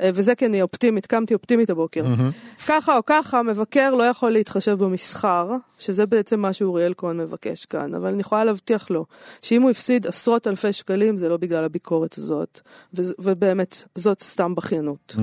[0.00, 2.04] אה, וזה כי אני אופטימית, קמתי אופטימית הבוקר.
[2.66, 7.94] ככה או ככה, מבקר לא יכול להתחשב במסחר, שזה בעצם מה שאוריאל כהן מבקש כאן,
[7.94, 9.04] אבל אני יכולה להבטיח לו,
[9.40, 12.60] שאם הוא הפסיד עשרות אלפי שקלים, זה לא בגלל הביקורת הזאת,
[12.94, 15.16] ובאמת, זאת סתם בכיינות.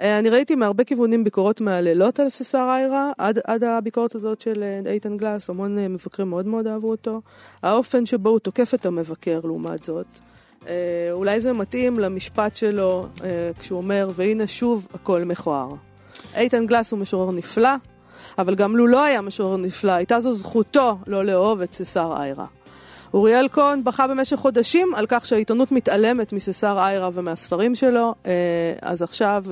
[0.00, 4.62] אה, אני ראיתי מהרבה כיוונים ביקורות מהללות על ססר איירה, עד, עד הביקורת הזאת של
[4.86, 7.20] אה, איתן גלס, המון מבקרים מאוד מאוד אהבו אותו.
[7.62, 10.06] האופן שבו הוא תוקף את המבקר, לעומת זאת.
[10.66, 15.68] אה, אולי זה מתאים למשפט שלו אה, כשהוא אומר, והנה שוב הכל מכוער.
[16.36, 17.74] איתן גלס הוא משורר נפלא,
[18.38, 22.46] אבל גם לו לא היה משורר נפלא, הייתה זו זכותו לא לאהוב את ססר איירה.
[23.14, 28.32] אוריאל כהן בכה במשך חודשים על כך שהעיתונות מתעלמת מססר איירה ומהספרים שלו, אה,
[28.82, 29.44] אז עכשיו,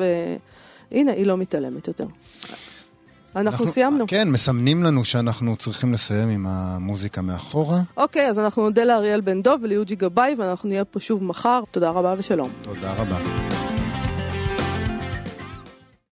[0.93, 2.07] הנה, היא לא מתעלמת יותר.
[3.37, 4.05] אנחנו, סיימנו.
[4.09, 7.81] כן, מסמנים לנו שאנחנו צריכים לסיים עם המוזיקה מאחורה.
[7.97, 11.61] אוקיי, אז אנחנו נודה לאריאל בן דוב וליוג'י גבאי, ואנחנו נהיה פה שוב מחר.
[11.71, 12.51] תודה רבה ושלום.
[12.63, 13.19] תודה רבה.